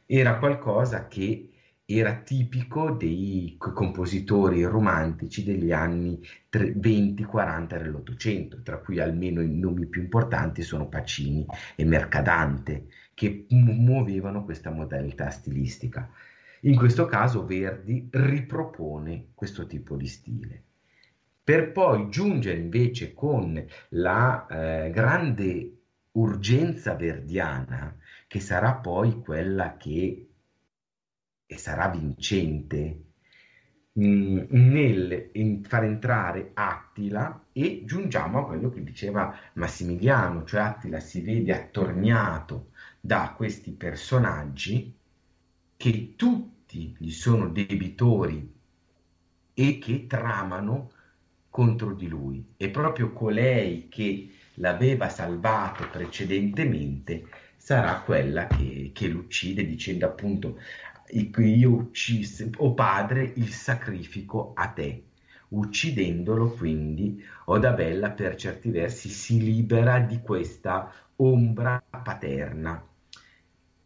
era 0.04 0.38
qualcosa 0.38 1.06
che 1.06 1.50
era 1.88 2.16
tipico 2.16 2.90
dei 2.90 3.54
compositori 3.58 4.64
romantici 4.64 5.44
degli 5.44 5.70
anni 5.70 6.20
20-40 6.50 7.80
dell'Ottocento, 7.80 8.60
tra 8.62 8.78
cui 8.78 8.98
almeno 8.98 9.40
i 9.40 9.56
nomi 9.56 9.86
più 9.86 10.02
importanti 10.02 10.62
sono 10.62 10.88
Pacini 10.88 11.46
e 11.76 11.84
Mercadante, 11.84 12.88
che 13.14 13.46
muovevano 13.50 14.44
questa 14.44 14.70
modalità 14.70 15.30
stilistica. 15.30 16.10
In 16.62 16.76
questo 16.76 17.06
caso 17.06 17.46
Verdi 17.46 18.08
ripropone 18.10 19.28
questo 19.34 19.66
tipo 19.68 19.94
di 19.94 20.08
stile, 20.08 20.62
per 21.44 21.70
poi 21.70 22.08
giungere 22.10 22.58
invece 22.58 23.14
con 23.14 23.64
la 23.90 24.46
eh, 24.46 24.90
grande 24.90 25.82
urgenza 26.12 26.94
verdiana, 26.94 27.96
che 28.26 28.40
sarà 28.40 28.74
poi 28.74 29.20
quella 29.20 29.76
che 29.76 30.25
e 31.46 31.56
sarà 31.56 31.88
vincente 31.88 33.04
mm, 33.98 34.38
nel 34.48 35.30
far 35.62 35.84
entrare 35.84 36.50
Attila 36.54 37.46
e 37.52 37.82
giungiamo 37.84 38.40
a 38.40 38.46
quello 38.46 38.70
che 38.70 38.82
diceva 38.82 39.34
Massimiliano, 39.54 40.44
cioè 40.44 40.60
Attila 40.60 41.00
si 41.00 41.20
vede 41.22 41.54
attorniato 41.54 42.70
da 43.00 43.32
questi 43.36 43.70
personaggi 43.72 44.94
che 45.76 46.14
tutti 46.16 46.94
gli 46.98 47.10
sono 47.10 47.48
debitori 47.48 48.54
e 49.54 49.78
che 49.78 50.06
tramano 50.06 50.90
contro 51.48 51.94
di 51.94 52.08
lui. 52.08 52.52
E 52.56 52.68
proprio 52.68 53.12
colei 53.12 53.88
che 53.88 54.30
l'aveva 54.54 55.08
salvato 55.08 55.88
precedentemente 55.88 57.24
sarà 57.56 58.00
quella 58.00 58.46
che, 58.46 58.90
che 58.92 59.08
l'uccide 59.08 59.64
dicendo 59.64 60.06
appunto 60.06 60.60
io 61.10 61.70
uccisi, 61.70 62.50
o 62.56 62.74
padre, 62.74 63.32
il 63.36 63.50
sacrifico 63.50 64.52
a 64.54 64.68
te. 64.68 65.04
Uccidendolo 65.48 66.50
quindi, 66.50 67.22
Odabella 67.44 68.10
per 68.10 68.34
certi 68.34 68.70
versi 68.70 69.08
si 69.08 69.38
libera 69.40 70.00
di 70.00 70.20
questa 70.20 70.92
ombra 71.16 71.82
paterna. 71.90 72.84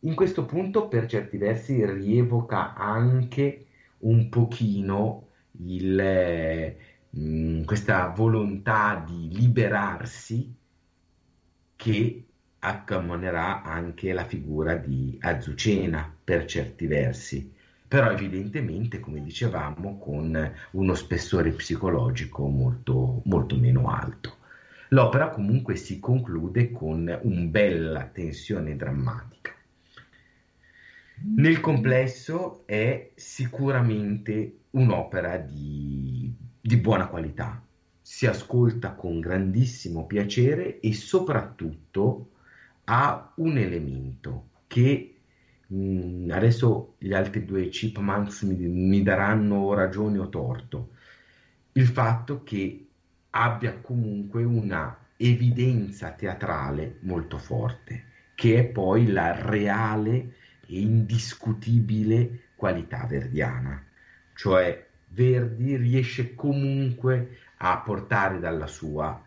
In 0.00 0.14
questo 0.14 0.46
punto, 0.46 0.88
per 0.88 1.06
certi 1.06 1.36
versi, 1.36 1.84
rievoca 1.84 2.74
anche 2.74 3.66
un 3.98 4.30
pochino 4.30 5.28
il, 5.64 6.74
mh, 7.10 7.20
mm, 7.20 7.64
questa 7.64 8.08
volontà 8.08 9.04
di 9.06 9.28
liberarsi 9.30 10.54
che 11.76 12.24
accamonerà 12.60 13.62
anche 13.62 14.12
la 14.12 14.24
figura 14.24 14.76
di 14.76 15.18
Azucena 15.20 16.14
per 16.30 16.44
certi 16.44 16.86
versi, 16.86 17.52
però 17.88 18.08
evidentemente, 18.12 19.00
come 19.00 19.20
dicevamo, 19.20 19.98
con 19.98 20.52
uno 20.70 20.94
spessore 20.94 21.50
psicologico 21.50 22.46
molto, 22.46 23.20
molto 23.24 23.56
meno 23.56 23.90
alto. 23.90 24.36
L'opera 24.90 25.30
comunque 25.30 25.74
si 25.74 25.98
conclude 25.98 26.70
con 26.70 27.18
una 27.22 27.40
bella 27.46 28.04
tensione 28.04 28.76
drammatica. 28.76 29.52
Nel 31.34 31.58
complesso 31.58 32.62
è 32.64 33.10
sicuramente 33.16 34.58
un'opera 34.70 35.36
di, 35.36 36.32
di 36.60 36.76
buona 36.76 37.08
qualità, 37.08 37.60
si 38.00 38.28
ascolta 38.28 38.92
con 38.92 39.18
grandissimo 39.18 40.06
piacere 40.06 40.78
e 40.78 40.94
soprattutto 40.94 42.30
ha 42.84 43.32
un 43.34 43.58
elemento 43.58 44.50
che 44.68 45.09
mm, 45.72 46.30
adesso 46.30 46.94
gli 46.98 47.12
altri 47.12 47.44
due 47.44 47.68
chipmunks 47.68 48.42
mi, 48.42 48.54
mi 48.56 49.02
daranno 49.02 49.74
ragione 49.74 50.18
o 50.18 50.28
torto, 50.28 50.90
il 51.72 51.86
fatto 51.86 52.42
che 52.42 52.86
abbia 53.30 53.78
comunque 53.80 54.42
una 54.42 54.96
evidenza 55.16 56.10
teatrale 56.12 56.98
molto 57.00 57.38
forte, 57.38 58.04
che 58.34 58.58
è 58.58 58.64
poi 58.64 59.06
la 59.06 59.32
reale 59.32 60.34
e 60.66 60.80
indiscutibile 60.80 62.48
qualità 62.56 63.06
verdiana, 63.06 63.84
cioè 64.34 64.88
Verdi 65.12 65.76
riesce 65.76 66.34
comunque 66.36 67.38
a 67.58 67.78
portare 67.78 68.38
dalla 68.38 68.68
sua 68.68 69.20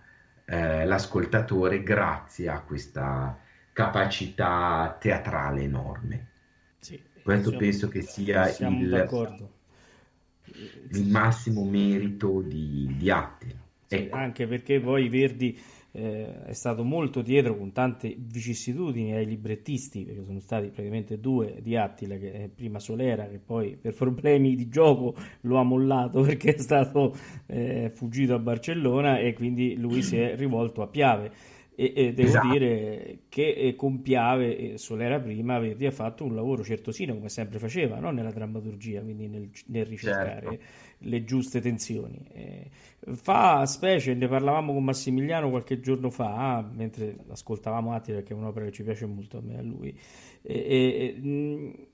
eh, 0.45 0.85
l'ascoltatore 0.85 1.83
grazie 1.83 2.47
a 2.47 2.61
questa 2.61 3.37
capacità 3.73 4.95
teatrale 4.99 5.63
enorme. 5.63 6.27
Questo 7.23 7.49
siamo- 7.49 7.57
penso 7.57 7.87
che 7.87 8.01
sia 8.01 8.49
il, 8.57 9.09
il 10.91 11.07
massimo 11.09 11.63
merito 11.63 12.41
di, 12.41 12.93
di 12.97 13.09
Attila. 13.09 13.55
Sì, 13.87 13.95
Ecco, 13.95 14.15
anche 14.15 14.47
perché 14.47 14.79
poi 14.79 15.07
Verdi 15.07 15.57
eh, 15.91 16.45
è 16.45 16.53
stato 16.53 16.83
molto 16.83 17.21
dietro 17.21 17.55
con 17.55 17.71
tante 17.71 18.15
vicissitudini 18.17 19.13
ai 19.13 19.25
librettisti, 19.25 20.03
perché 20.03 20.23
sono 20.23 20.39
stati 20.39 20.67
praticamente 20.67 21.19
due 21.19 21.59
di 21.61 21.75
Attila, 21.75 22.17
che 22.17 22.31
è 22.31 22.47
prima 22.49 22.79
Solera, 22.79 23.27
che 23.27 23.39
poi 23.39 23.77
per 23.79 23.93
problemi 23.93 24.55
di 24.55 24.67
gioco 24.67 25.15
lo 25.41 25.57
ha 25.57 25.63
mollato 25.63 26.21
perché 26.25 26.55
è 26.55 26.59
stato 26.59 27.15
eh, 27.45 27.91
fuggito 27.93 28.33
a 28.33 28.39
Barcellona 28.39 29.19
e 29.19 29.33
quindi 29.33 29.75
lui 29.77 30.01
si 30.01 30.17
è 30.17 30.35
rivolto 30.35 30.81
a 30.81 30.87
Piave. 30.87 31.31
E, 31.75 31.93
e 31.95 32.13
devo 32.13 32.27
Esatto. 32.27 32.47
dire 32.49 33.19
che 33.29 33.49
eh, 33.49 33.75
con 33.75 34.01
Piave 34.01 34.57
e 34.73 34.77
Solera 34.77 35.19
prima 35.19 35.57
Verdi 35.57 35.85
ha 35.87 35.91
fatto 35.91 36.23
un 36.23 36.35
lavoro 36.35 36.63
certosino 36.63 37.15
come 37.15 37.29
sempre 37.29 37.57
faceva, 37.57 37.99
no? 37.99 38.11
nella 38.11 38.31
drammaturgia, 38.31 39.01
quindi 39.01 39.27
nel, 39.27 39.49
nel 39.67 39.85
ricercare 39.85 40.47
Certo. 40.49 40.63
le 40.99 41.23
giuste 41.23 41.61
tensioni. 41.61 42.19
Eh, 42.31 42.69
fa 43.15 43.65
specie, 43.65 44.13
ne 44.13 44.27
parlavamo 44.27 44.71
con 44.73 44.83
Massimiliano 44.83 45.49
qualche 45.49 45.79
giorno 45.79 46.09
fa, 46.09 46.63
mentre 46.73 47.15
ascoltavamo 47.29 47.93
Attila, 47.93 48.17
perché 48.17 48.33
è 48.33 48.35
un'opera 48.37 48.65
che 48.65 48.71
ci 48.71 48.83
piace 48.83 49.05
molto 49.07 49.37
a 49.37 49.41
me 49.41 49.55
e 49.55 49.57
a 49.57 49.61
lui. 49.61 49.99
E- 50.41 50.53
e- 51.21 51.87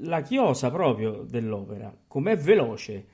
la 0.00 0.20
chiosa 0.20 0.70
proprio 0.70 1.22
dell'opera, 1.22 1.96
com'è 2.06 2.36
veloce, 2.36 3.06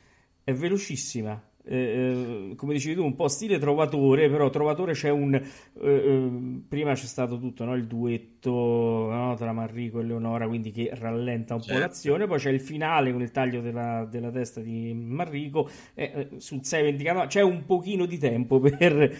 è 0.43 0.53
velocissima. 0.53 1.41
Eh, 1.65 2.51
eh, 2.51 2.55
come 2.57 2.73
dicevi 2.75 2.97
tu, 2.97 3.05
un 3.05 3.15
po' 3.15 3.29
stile 3.29 3.59
Trovatore, 3.59 4.29
però 4.29 4.51
Trovatore 4.51 4.93
c'è 4.95 5.11
un. 5.11 5.35
eh, 5.35 5.41
eh, 5.83 6.61
prima 6.69 6.95
c'è 6.95 7.07
stato 7.07 7.39
tutto 7.39 7.65
no? 7.65 7.75
il 7.77 7.87
duetto 7.87 8.51
no? 8.51 9.35
tra 9.37 9.53
Manrico 9.53 10.01
e 10.01 10.03
Leonora, 10.05 10.49
quindi 10.49 10.73
che 10.73 10.91
rallenta 10.93 11.55
un 11.55 11.65
po' 11.67 11.77
Certo. 11.77 11.79
l'azione. 11.79 12.27
Poi 12.27 12.39
c'è 12.39 12.51
il 12.51 12.61
finale 12.61 13.13
con 13.13 13.23
il 13.23 13.31
taglio 13.31 13.61
della, 13.61 14.05
della 14.11 14.31
testa 14.31 14.61
di 14.61 14.93
Manrico. 14.95 15.69
eh, 15.95 16.29
eh, 16.33 16.41
sul 16.41 16.63
6.29 16.65 17.27
c'è 17.29 17.43
un 17.43 17.65
pochino 17.65 18.07
di 18.07 18.19
tempo 18.19 18.59
per, 18.61 19.15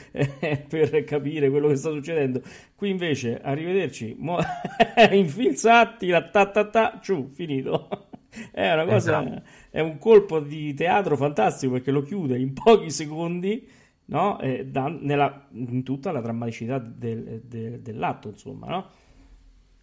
per 0.69 1.05
capire 1.05 1.49
quello 1.51 1.69
che 1.69 1.77
sta 1.77 1.91
succedendo. 1.91 2.43
Qui 2.75 2.91
invece, 2.91 3.41
arrivederci, 3.41 4.17
mo- 4.19 4.39
infilzati, 5.13 6.09
la 6.09 6.29
ta 6.29 6.47
ta 6.47 6.69
ta, 6.69 6.99
ciù, 7.03 7.29
finito. 7.33 7.89
È 8.51 8.73
una 8.73 8.87
cosa, 8.87 9.23
Esatto. 9.23 9.43
È 9.73 9.81
un 9.81 9.99
colpo 9.99 10.41
di 10.41 10.75
teatro 10.75 11.17
fantastico 11.17 11.73
perché 11.75 11.91
lo 11.93 12.03
chiude 12.05 12.39
in 12.39 12.53
pochi 12.55 12.91
secondi, 12.93 13.67
no? 14.07 14.41
E 14.41 14.67
dà- 14.67 14.89
nella- 14.89 15.49
in 15.53 15.83
tutta 15.83 16.13
la 16.13 16.21
drammaticità 16.21 16.79
del- 16.79 17.43
del- 17.45 17.81
dell'atto, 17.81 18.29
insomma, 18.31 18.69
no? 18.69 18.91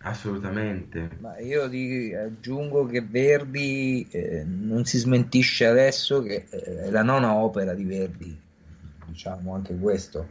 assolutamente. 0.01 1.09
Ma 1.19 1.39
io 1.39 1.67
di- 1.67 2.13
aggiungo 2.13 2.85
che 2.85 3.01
Verdi 3.01 4.07
eh, 4.11 4.43
non 4.45 4.85
si 4.85 4.97
smentisce 4.97 5.65
adesso 5.65 6.21
che 6.21 6.47
eh, 6.49 6.83
è 6.85 6.89
la 6.89 7.03
nona 7.03 7.35
opera 7.35 7.73
di 7.73 7.83
Verdi, 7.83 8.41
diciamo 9.05 9.53
anche 9.53 9.77
questo, 9.77 10.29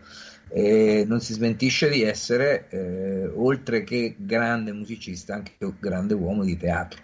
e 0.48 1.04
non 1.06 1.20
si 1.20 1.34
smentisce 1.34 1.90
di 1.90 2.02
essere, 2.02 2.68
eh, 2.70 3.26
oltre 3.34 3.84
che 3.84 4.14
grande 4.18 4.72
musicista, 4.72 5.34
anche 5.34 5.52
grande 5.78 6.14
uomo 6.14 6.44
di 6.44 6.56
teatro. 6.56 7.02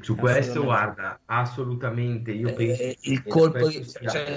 Su 0.00 0.16
questo, 0.16 0.64
guarda, 0.64 1.20
assolutamente 1.24 2.32
io 2.32 2.52
penso 2.52 2.82
Eh, 2.82 2.98
il 3.02 3.26
colpo 3.26 3.68
di, 3.68 3.84
cioè, 4.06 4.34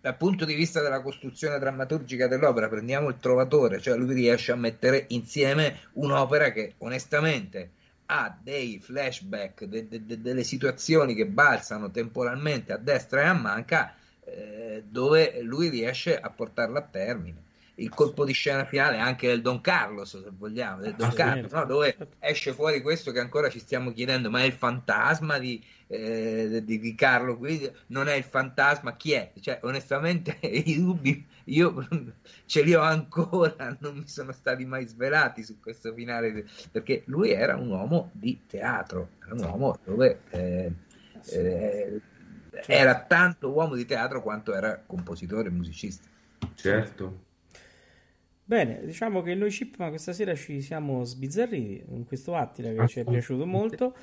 dal 0.00 0.16
punto 0.16 0.44
di 0.44 0.54
vista 0.54 0.80
della 0.82 1.02
costruzione 1.02 1.58
drammaturgica 1.58 2.26
dell'opera, 2.28 2.68
prendiamo 2.68 3.08
il 3.08 3.18
Trovatore, 3.18 3.80
cioè 3.80 3.96
lui 3.96 4.14
riesce 4.14 4.52
a 4.52 4.56
mettere 4.56 5.06
insieme 5.08 5.88
un'opera 5.94 6.50
che 6.52 6.74
onestamente 6.78 7.72
ha 8.06 8.36
dei 8.40 8.78
flashback, 8.80 9.64
de- 9.64 9.88
de- 9.88 10.04
de- 10.04 10.20
delle 10.20 10.44
situazioni 10.44 11.14
che 11.14 11.26
balzano 11.26 11.90
temporalmente 11.90 12.72
a 12.72 12.76
destra 12.78 13.22
e 13.22 13.24
a 13.26 13.32
manca, 13.34 13.96
eh, 14.20 14.84
dove 14.86 15.40
lui 15.42 15.68
riesce 15.68 16.18
a 16.18 16.30
portarla 16.30 16.78
a 16.80 16.82
termine. 16.82 17.45
Il 17.78 17.90
colpo 17.90 18.24
di 18.24 18.32
scena 18.32 18.64
finale 18.64 18.98
anche 18.98 19.28
del 19.28 19.42
Don 19.42 19.60
Carlos, 19.60 20.18
se 20.22 20.30
vogliamo, 20.30 20.80
del 20.80 20.94
Don. 20.94 21.12
Carlos, 21.12 21.52
no? 21.52 21.64
dove 21.66 21.96
esce 22.20 22.52
fuori 22.52 22.80
questo 22.80 23.12
che 23.12 23.20
ancora 23.20 23.50
ci 23.50 23.58
stiamo 23.58 23.92
chiedendo, 23.92 24.30
ma 24.30 24.40
è 24.40 24.44
il 24.44 24.52
fantasma 24.52 25.38
di, 25.38 25.62
eh, 25.86 26.62
di, 26.64 26.78
di 26.78 26.94
Carlo 26.94 27.36
Guidi? 27.36 27.70
Non 27.88 28.08
è 28.08 28.14
il 28.14 28.24
fantasma? 28.24 28.96
Chi 28.96 29.12
è? 29.12 29.32
Cioè, 29.38 29.60
onestamente, 29.62 30.38
i 30.40 30.78
dubbi 30.78 31.26
io 31.46 31.86
ce 32.46 32.62
li 32.62 32.74
ho 32.74 32.80
ancora, 32.80 33.76
non 33.80 33.98
mi 33.98 34.08
sono 34.08 34.32
stati 34.32 34.64
mai 34.64 34.86
svelati 34.86 35.42
su 35.42 35.60
questo 35.60 35.92
finale, 35.92 36.46
perché 36.70 37.02
lui 37.06 37.30
era 37.30 37.56
un 37.56 37.68
uomo 37.68 38.10
di 38.12 38.40
teatro, 38.46 39.10
era 39.22 39.34
un 39.34 39.44
uomo 39.44 39.78
dove 39.84 40.20
eh, 40.30 40.72
eh, 41.30 42.00
era 42.66 43.00
tanto 43.00 43.50
uomo 43.50 43.74
di 43.74 43.84
teatro 43.84 44.22
quanto 44.22 44.54
era 44.54 44.82
compositore 44.84 45.48
e 45.48 45.52
musicista. 45.52 46.08
Certo. 46.54 47.24
Bene, 48.48 48.80
diciamo 48.84 49.22
che 49.22 49.34
noi 49.34 49.50
Chipman 49.50 49.88
questa 49.88 50.12
sera 50.12 50.32
ci 50.36 50.60
siamo 50.60 51.02
sbizzarriti 51.02 51.84
con 51.84 52.04
questo 52.04 52.36
Attila 52.36 52.72
che 52.72 52.86
ci 52.86 53.00
è 53.00 53.04
piaciuto 53.04 53.44
molto 53.44 53.96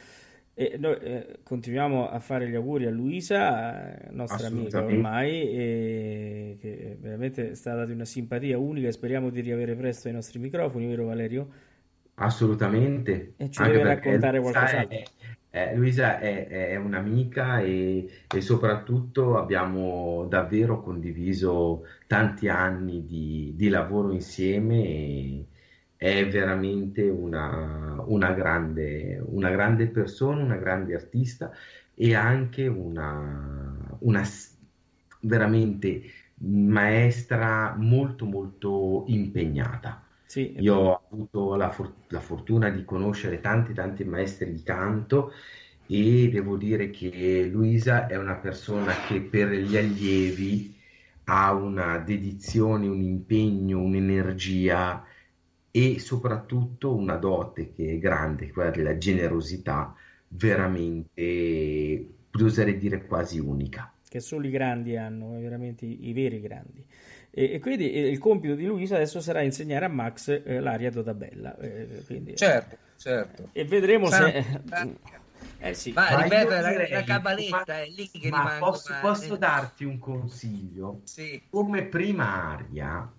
e 0.53 0.75
noi 0.77 0.97
eh, 0.99 1.39
continuiamo 1.43 2.09
a 2.09 2.19
fare 2.19 2.49
gli 2.49 2.55
auguri 2.55 2.85
a 2.85 2.91
Luisa, 2.91 3.97
nostra 4.11 4.47
amica 4.47 4.83
ormai, 4.83 5.49
e 5.49 6.57
che 6.59 6.97
veramente 6.99 7.51
è 7.51 7.55
stata 7.55 7.85
di 7.85 7.93
una 7.93 8.03
simpatia 8.03 8.57
unica 8.57 8.89
e 8.89 8.91
speriamo 8.91 9.29
di 9.29 9.39
riavere 9.39 9.75
presto 9.75 10.09
i 10.09 10.11
nostri 10.11 10.39
microfoni, 10.39 10.87
vero 10.87 11.05
Valerio? 11.05 11.47
Assolutamente. 12.15 13.33
E 13.37 13.49
ci 13.49 13.61
Anche 13.61 13.77
deve 13.77 13.83
raccontare 13.85 14.41
qualcos'altro. 14.41 14.97
è- 14.97 15.03
eh, 15.55 15.75
Luisa 15.75 16.19
è, 16.19 16.47
è 16.47 16.75
un'amica 16.77 17.59
e, 17.59 18.09
e 18.27 18.41
soprattutto 18.41 19.37
abbiamo 19.37 20.25
davvero 20.27 20.81
condiviso 20.81 21.85
tanti 22.07 22.49
anni 22.49 23.05
di, 23.05 23.53
di 23.55 23.69
lavoro 23.69 24.11
insieme 24.11 25.45
è 25.95 26.27
veramente 26.27 27.07
una, 27.07 28.01
una 28.07 28.31
grande, 28.33 29.21
una 29.23 29.51
grande 29.51 29.87
persona, 29.87 30.41
una 30.41 30.57
grande 30.57 30.95
artista 30.95 31.51
e 31.93 32.15
anche 32.15 32.65
una, 32.65 33.95
una 33.99 34.23
veramente 35.21 36.01
maestra 36.39 37.75
molto 37.77 38.25
molto 38.25 39.03
impegnata. 39.07 40.02
Sì, 40.25 40.53
Io 40.57 40.75
ho 40.75 41.01
avuto 41.11 41.55
la, 41.55 41.71
for- 41.71 41.95
la 42.09 42.19
fortuna 42.21 42.69
di 42.69 42.83
conoscere 42.85 43.39
tanti 43.39 43.73
tanti 43.73 44.03
maestri 44.05 44.51
di 44.51 44.61
canto 44.63 45.31
e 45.85 46.29
devo 46.31 46.57
dire 46.57 46.89
che 46.89 47.45
Luisa 47.51 48.07
è 48.07 48.15
una 48.17 48.35
persona 48.37 48.93
che 49.07 49.21
per 49.21 49.49
gli 49.51 49.75
allievi 49.77 50.75
ha 51.25 51.53
una 51.53 51.97
dedizione, 51.99 52.87
un 52.87 53.01
impegno, 53.01 53.79
un'energia 53.81 55.03
e 55.71 55.99
soprattutto 55.99 56.95
una 56.95 57.15
dote 57.17 57.73
che 57.73 57.93
è 57.93 57.97
grande, 57.99 58.51
quella 58.51 58.69
della 58.71 58.97
generosità, 58.97 59.93
veramente, 60.27 62.15
oserei 62.39 62.77
dire 62.77 63.05
quasi 63.05 63.39
unica. 63.39 63.91
che 64.07 64.19
solo 64.19 64.45
i 64.47 64.51
grandi 64.51 64.95
hanno, 64.95 65.39
veramente 65.39 65.85
i 65.85 66.13
veri 66.13 66.39
grandi. 66.39 66.85
E, 67.35 67.53
e 67.53 67.59
quindi 67.59 67.91
eh, 67.91 68.09
il 68.09 68.19
compito 68.19 68.53
di 68.53 68.65
Luisa 68.65 68.95
adesso 68.95 69.19
sarà 69.19 69.41
insegnare 69.41 69.85
a 69.85 69.89
Max 69.89 70.27
eh, 70.45 70.59
l'aria 70.59 70.91
Dodabella. 70.91 71.57
eh, 71.57 72.03
quindi- 72.05 72.37
Certo, 72.37 72.77
certo. 72.97 73.49
E 73.53 73.65
vedremo 73.65 74.09
se... 74.09 74.43
Santa- 74.69 74.87
Eh 75.59 75.73
sì, 75.73 75.93
Ma 75.93 76.09
Ma 76.11 76.23
ripeto, 76.23 76.49
la, 76.49 76.69
direi- 76.69 76.91
la 76.91 77.03
cabaletta 77.03 77.63
ma- 77.67 77.81
è 77.81 77.87
lì 77.87 78.09
che 78.11 78.29
Ma 78.29 78.37
rimango. 78.43 78.65
posso, 78.65 78.91
ma- 78.91 78.99
posso 78.99 79.35
eh, 79.35 79.37
darti 79.37 79.83
un 79.85 79.97
consiglio? 79.97 81.01
Sì, 81.05 81.41
Come 81.49 81.83
prima 81.85 82.51
aria 82.51 83.09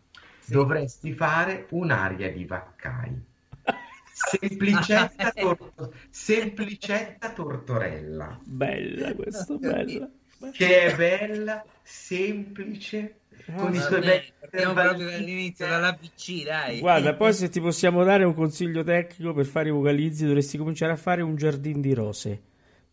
Sì. 0.40 0.52
dovresti 0.52 1.12
fare 1.14 1.66
un'aria 1.70 2.30
di 2.30 2.44
Vaccai. 2.44 3.18
Semplicetta, 4.12 5.32
tor- 5.32 5.90
semplicetta 6.10 7.32
tortorella, 7.32 8.38
bella 8.44 9.14
questa, 9.14 9.54
bella. 9.54 10.08
che 10.52 10.82
è 10.82 10.94
bella, 10.96 11.64
semplice, 11.82 13.20
con 13.56 13.74
i 13.74 13.78
suoi 13.80 14.00
bei 14.00 14.22
partiamo 14.38 14.72
proprio 14.72 15.08
intervallini. 15.08 15.26
dall'inizio, 15.26 15.66
dall'ABC, 15.66 16.44
dai. 16.44 16.78
Guarda, 16.80 17.14
poi 17.16 17.32
se 17.32 17.48
ti 17.48 17.60
possiamo 17.60 18.04
dare 18.04 18.24
un 18.24 18.34
consiglio 18.34 18.82
tecnico 18.84 19.32
per 19.32 19.46
fare 19.46 19.68
i 19.68 19.72
vocalizzi, 19.72 20.24
dovresti 20.24 20.56
cominciare 20.58 20.92
a 20.92 20.96
fare 20.96 21.22
un 21.22 21.36
giardino 21.36 21.80
di 21.80 21.94
rose. 21.94 22.42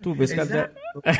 Tu 0.02 0.15
per 0.15 0.28
scaldare... 0.28 0.73
Esatto. 1.03 1.19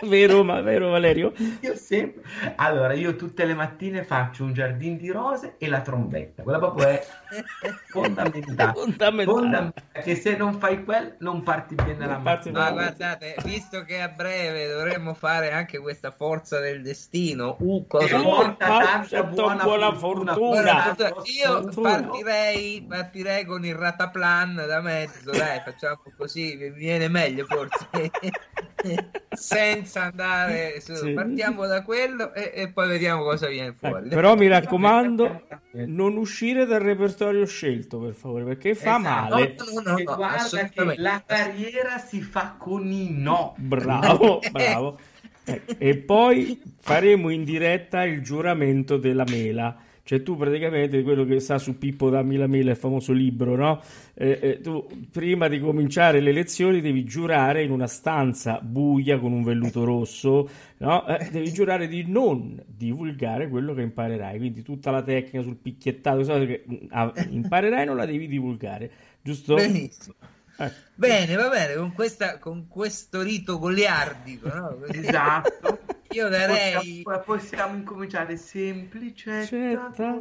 vero, 0.06 0.44
ma, 0.44 0.60
vero 0.60 0.90
Valerio? 0.90 1.32
Io 1.60 1.74
sempre... 1.76 2.22
Allora, 2.56 2.92
io 2.92 3.16
tutte 3.16 3.44
le 3.44 3.54
mattine 3.54 4.04
faccio 4.04 4.44
un 4.44 4.52
giardino 4.52 4.96
di 4.96 5.10
rose 5.10 5.54
e 5.58 5.68
la 5.68 5.80
trombetta. 5.80 6.42
Quella 6.42 6.58
proprio 6.58 6.88
è 6.88 7.04
fondamentale. 7.88 8.72
Fondamentale. 8.72 9.24
Fondamentale, 9.24 10.02
Che 10.02 10.14
se 10.16 10.36
non 10.36 10.58
fai 10.58 10.84
quel, 10.84 11.16
non 11.20 11.42
parti 11.42 11.74
bene 11.74 12.06
la 12.06 12.14
Non 12.14 12.22
mattina. 12.22 12.58
Ma 12.60 12.70
guardate, 12.72 13.36
visto 13.44 13.82
che 13.84 14.00
a 14.00 14.08
breve 14.08 14.68
dovremmo 14.68 15.14
fare 15.14 15.50
anche 15.52 15.78
questa 15.78 16.10
forza 16.10 16.58
del 16.60 16.82
destino, 16.82 17.56
uh, 17.58 17.86
cosa 17.86 18.18
Oh, 18.20 18.22
porta 18.22 18.68
ma 18.68 18.84
tanta 18.84 19.22
buona, 19.24 19.62
buona 19.62 19.94
fortuna. 19.94 20.34
fortuna. 20.34 20.60
Guarda, 20.62 21.08
io 21.24 21.62
fortuna. 21.62 21.90
partirei, 21.90 22.84
partirei 22.86 23.44
con 23.44 23.64
il 23.64 23.74
rataplan 23.74 24.54
da 24.66 24.80
mezzo, 24.80 25.30
dai, 25.30 25.60
facciamo 25.64 26.02
così, 26.16 26.56
mi 26.56 26.70
viene 26.70 27.08
meglio 27.08 27.44
forse, 27.46 28.09
senza 29.32 30.02
andare 30.04 30.80
su. 30.80 30.94
Sì. 30.94 31.12
Partiamo 31.12 31.66
da 31.66 31.82
quello 31.82 32.32
e, 32.34 32.50
e 32.54 32.68
poi 32.72 32.88
vediamo 32.88 33.22
cosa 33.22 33.46
viene 33.48 33.68
Eh, 33.68 33.74
fuori. 33.74 34.08
però 34.08 34.34
mi 34.36 34.48
raccomando, 34.48 35.46
non 35.86 36.16
uscire 36.16 36.64
dal 36.66 36.80
repertorio 36.80 37.44
scelto, 37.46 37.98
per 38.00 38.14
favore, 38.14 38.44
perché 38.44 38.74
fa 38.74 38.98
Esatto. 38.98 39.02
male. 39.02 39.56
No, 39.58 39.80
no, 39.82 39.90
no, 39.90 39.98
no, 39.98 40.14
guarda 40.16 40.68
che 40.68 40.94
la 40.96 41.22
carriera 41.24 41.98
si 41.98 42.20
fa 42.20 42.56
con 42.58 42.90
i 42.90 43.08
no. 43.10 43.54
Bravo, 43.58 44.40
bravo. 44.50 44.98
Eh, 45.44 45.62
E 45.78 45.96
poi 45.96 46.60
faremo 46.80 47.30
in 47.30 47.44
diretta 47.44 48.04
il 48.04 48.22
giuramento 48.22 48.96
della 48.96 49.24
mela. 49.28 49.76
Cioè 50.10 50.24
tu 50.24 50.34
praticamente 50.36 51.04
quello 51.04 51.24
che 51.24 51.38
sta 51.38 51.56
su 51.58 51.78
Pippo 51.78 52.10
Dammi 52.10 52.36
la 52.36 52.48
mela, 52.48 52.72
il 52.72 52.76
famoso 52.76 53.12
libro, 53.12 53.54
no? 53.54 53.80
Eh, 54.14 54.40
eh, 54.42 54.60
tu 54.60 54.84
prima 55.08 55.46
di 55.46 55.60
cominciare 55.60 56.18
le 56.18 56.32
lezioni 56.32 56.80
devi 56.80 57.04
giurare 57.04 57.62
in 57.62 57.70
una 57.70 57.86
stanza 57.86 58.58
buia 58.60 59.20
con 59.20 59.30
un 59.30 59.44
velluto 59.44 59.84
rosso, 59.84 60.50
no? 60.78 61.06
Eh, 61.06 61.28
devi 61.30 61.52
giurare 61.52 61.86
di 61.86 62.04
non 62.08 62.60
divulgare 62.66 63.48
quello 63.48 63.72
che 63.72 63.82
imparerai. 63.82 64.38
Quindi 64.38 64.62
tutta 64.62 64.90
la 64.90 65.02
tecnica 65.04 65.42
sul 65.42 65.54
picchiettato, 65.54 66.24
che 66.44 66.64
mm, 66.68 67.08
imparerai 67.30 67.86
non 67.86 67.94
la 67.94 68.04
devi 68.04 68.26
divulgare, 68.26 68.90
giusto? 69.22 69.54
Benissimo. 69.54 70.16
Eh. 70.60 70.72
Bene, 70.94 71.34
va 71.36 71.48
bene, 71.48 71.74
con, 71.74 71.92
questa, 71.94 72.38
con 72.38 72.68
questo 72.68 73.22
rito 73.22 73.58
goliardico, 73.58 74.48
no? 74.54 74.76
Così- 74.78 74.98
Esatto. 74.98 75.78
Io 76.12 76.28
darei, 76.28 77.02
Possiamo, 77.02 77.22
possiamo 77.24 77.76
incominciare 77.76 78.36
semplice. 78.36 79.46
Cetta, 79.46 80.12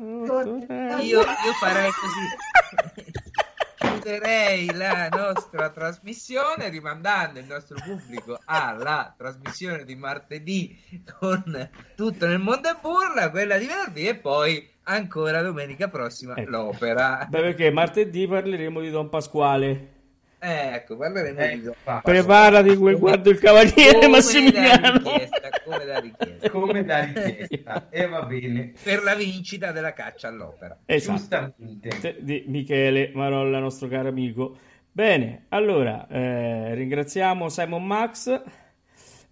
io, 1.02 1.20
io 1.20 1.54
farei 1.60 1.90
così. 1.90 3.18
Chiuderei 3.80 4.72
la 4.74 5.08
nostra 5.10 5.70
trasmissione 5.70 6.70
rimandando 6.70 7.40
il 7.40 7.46
nostro 7.46 7.78
pubblico 7.84 8.40
alla 8.46 9.14
trasmissione 9.18 9.84
di 9.84 9.96
martedì 9.96 10.78
con 11.20 11.70
tutto 11.96 12.28
nel 12.28 12.40
mondo 12.40 12.70
e 12.70 12.76
burla, 12.80 13.30
quella 13.32 13.58
di 13.58 13.66
venerdì 13.66 14.08
e 14.08 14.16
poi 14.16 14.70
ancora 14.84 15.42
domenica 15.42 15.88
prossima 15.88 16.36
Ecco. 16.36 16.50
l'opera. 16.50 17.26
Beh, 17.30 17.42
perché 17.42 17.72
martedì 17.72 18.28
parleremo 18.28 18.80
di 18.80 18.90
Don 18.90 19.10
Pasquale. 19.10 19.98
Eh, 20.42 20.74
ecco, 20.76 20.96
parleremo 20.96 21.38
Eh, 21.40 21.60
di 21.60 21.70
fa- 21.84 22.00
Preparati 22.02 22.76
quel 22.78 22.98
guardo 22.98 23.30
il 23.30 23.40
cavaliere 23.40 23.92
come 23.92 24.00
da 24.00 24.08
Massimiliano. 24.08 24.98
richiesta, 24.98 25.50
come 25.66 25.86
da 25.86 26.00
richiesta. 26.00 26.50
come 26.52 26.86
da 26.86 27.04
richiesta. 27.04 27.88
E 27.90 28.08
va 28.08 28.22
bene. 28.24 28.74
per 28.82 29.04
la 29.04 29.16
vincita 29.16 29.72
della 29.74 29.92
caccia 29.94 30.30
all'opera. 30.30 30.78
Esatto. 30.86 31.18
Giustamente. 31.18 32.16
Di 32.20 32.44
Michele 32.48 33.12
Marolla, 33.14 33.60
nostro 33.60 33.88
caro 33.90 34.08
amico. 34.10 34.58
Bene, 34.92 35.46
allora 35.50 36.08
eh, 36.08 36.74
ringraziamo 36.74 37.48
Simon 37.50 37.86
Max, 37.86 38.42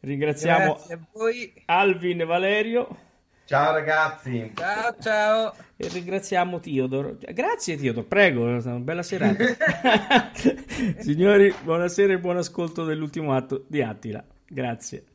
ringraziamo 0.02 0.74
Grazie 0.74 0.94
a 0.94 1.00
voi. 1.14 1.54
Alvin 1.66 2.24
Valerio 2.26 2.88
Ciao 3.48 3.72
ragazzi. 3.72 4.52
Ciao 4.56 4.94
ciao. 4.99 5.53
e 5.78 5.88
ringraziamo 5.88 6.60
Teodoro. 6.60 7.15
Grazie 7.18 7.78
Teodoro, 7.78 8.06
prego, 8.06 8.53
è 8.53 8.60
stata 8.60 8.76
una 8.76 8.84
bella 8.84 9.03
serata. 9.03 9.41
Signori, 10.99 11.56
buonasera 11.64 12.11
e 12.11 12.19
buon 12.19 12.36
ascolto 12.36 12.84
dell'ultimo 12.84 13.34
atto 13.34 13.64
di 13.69 13.82
Attila. 13.82 14.22
Grazie. 14.45 15.06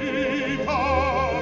dir 0.00 0.46
vita 0.46 1.41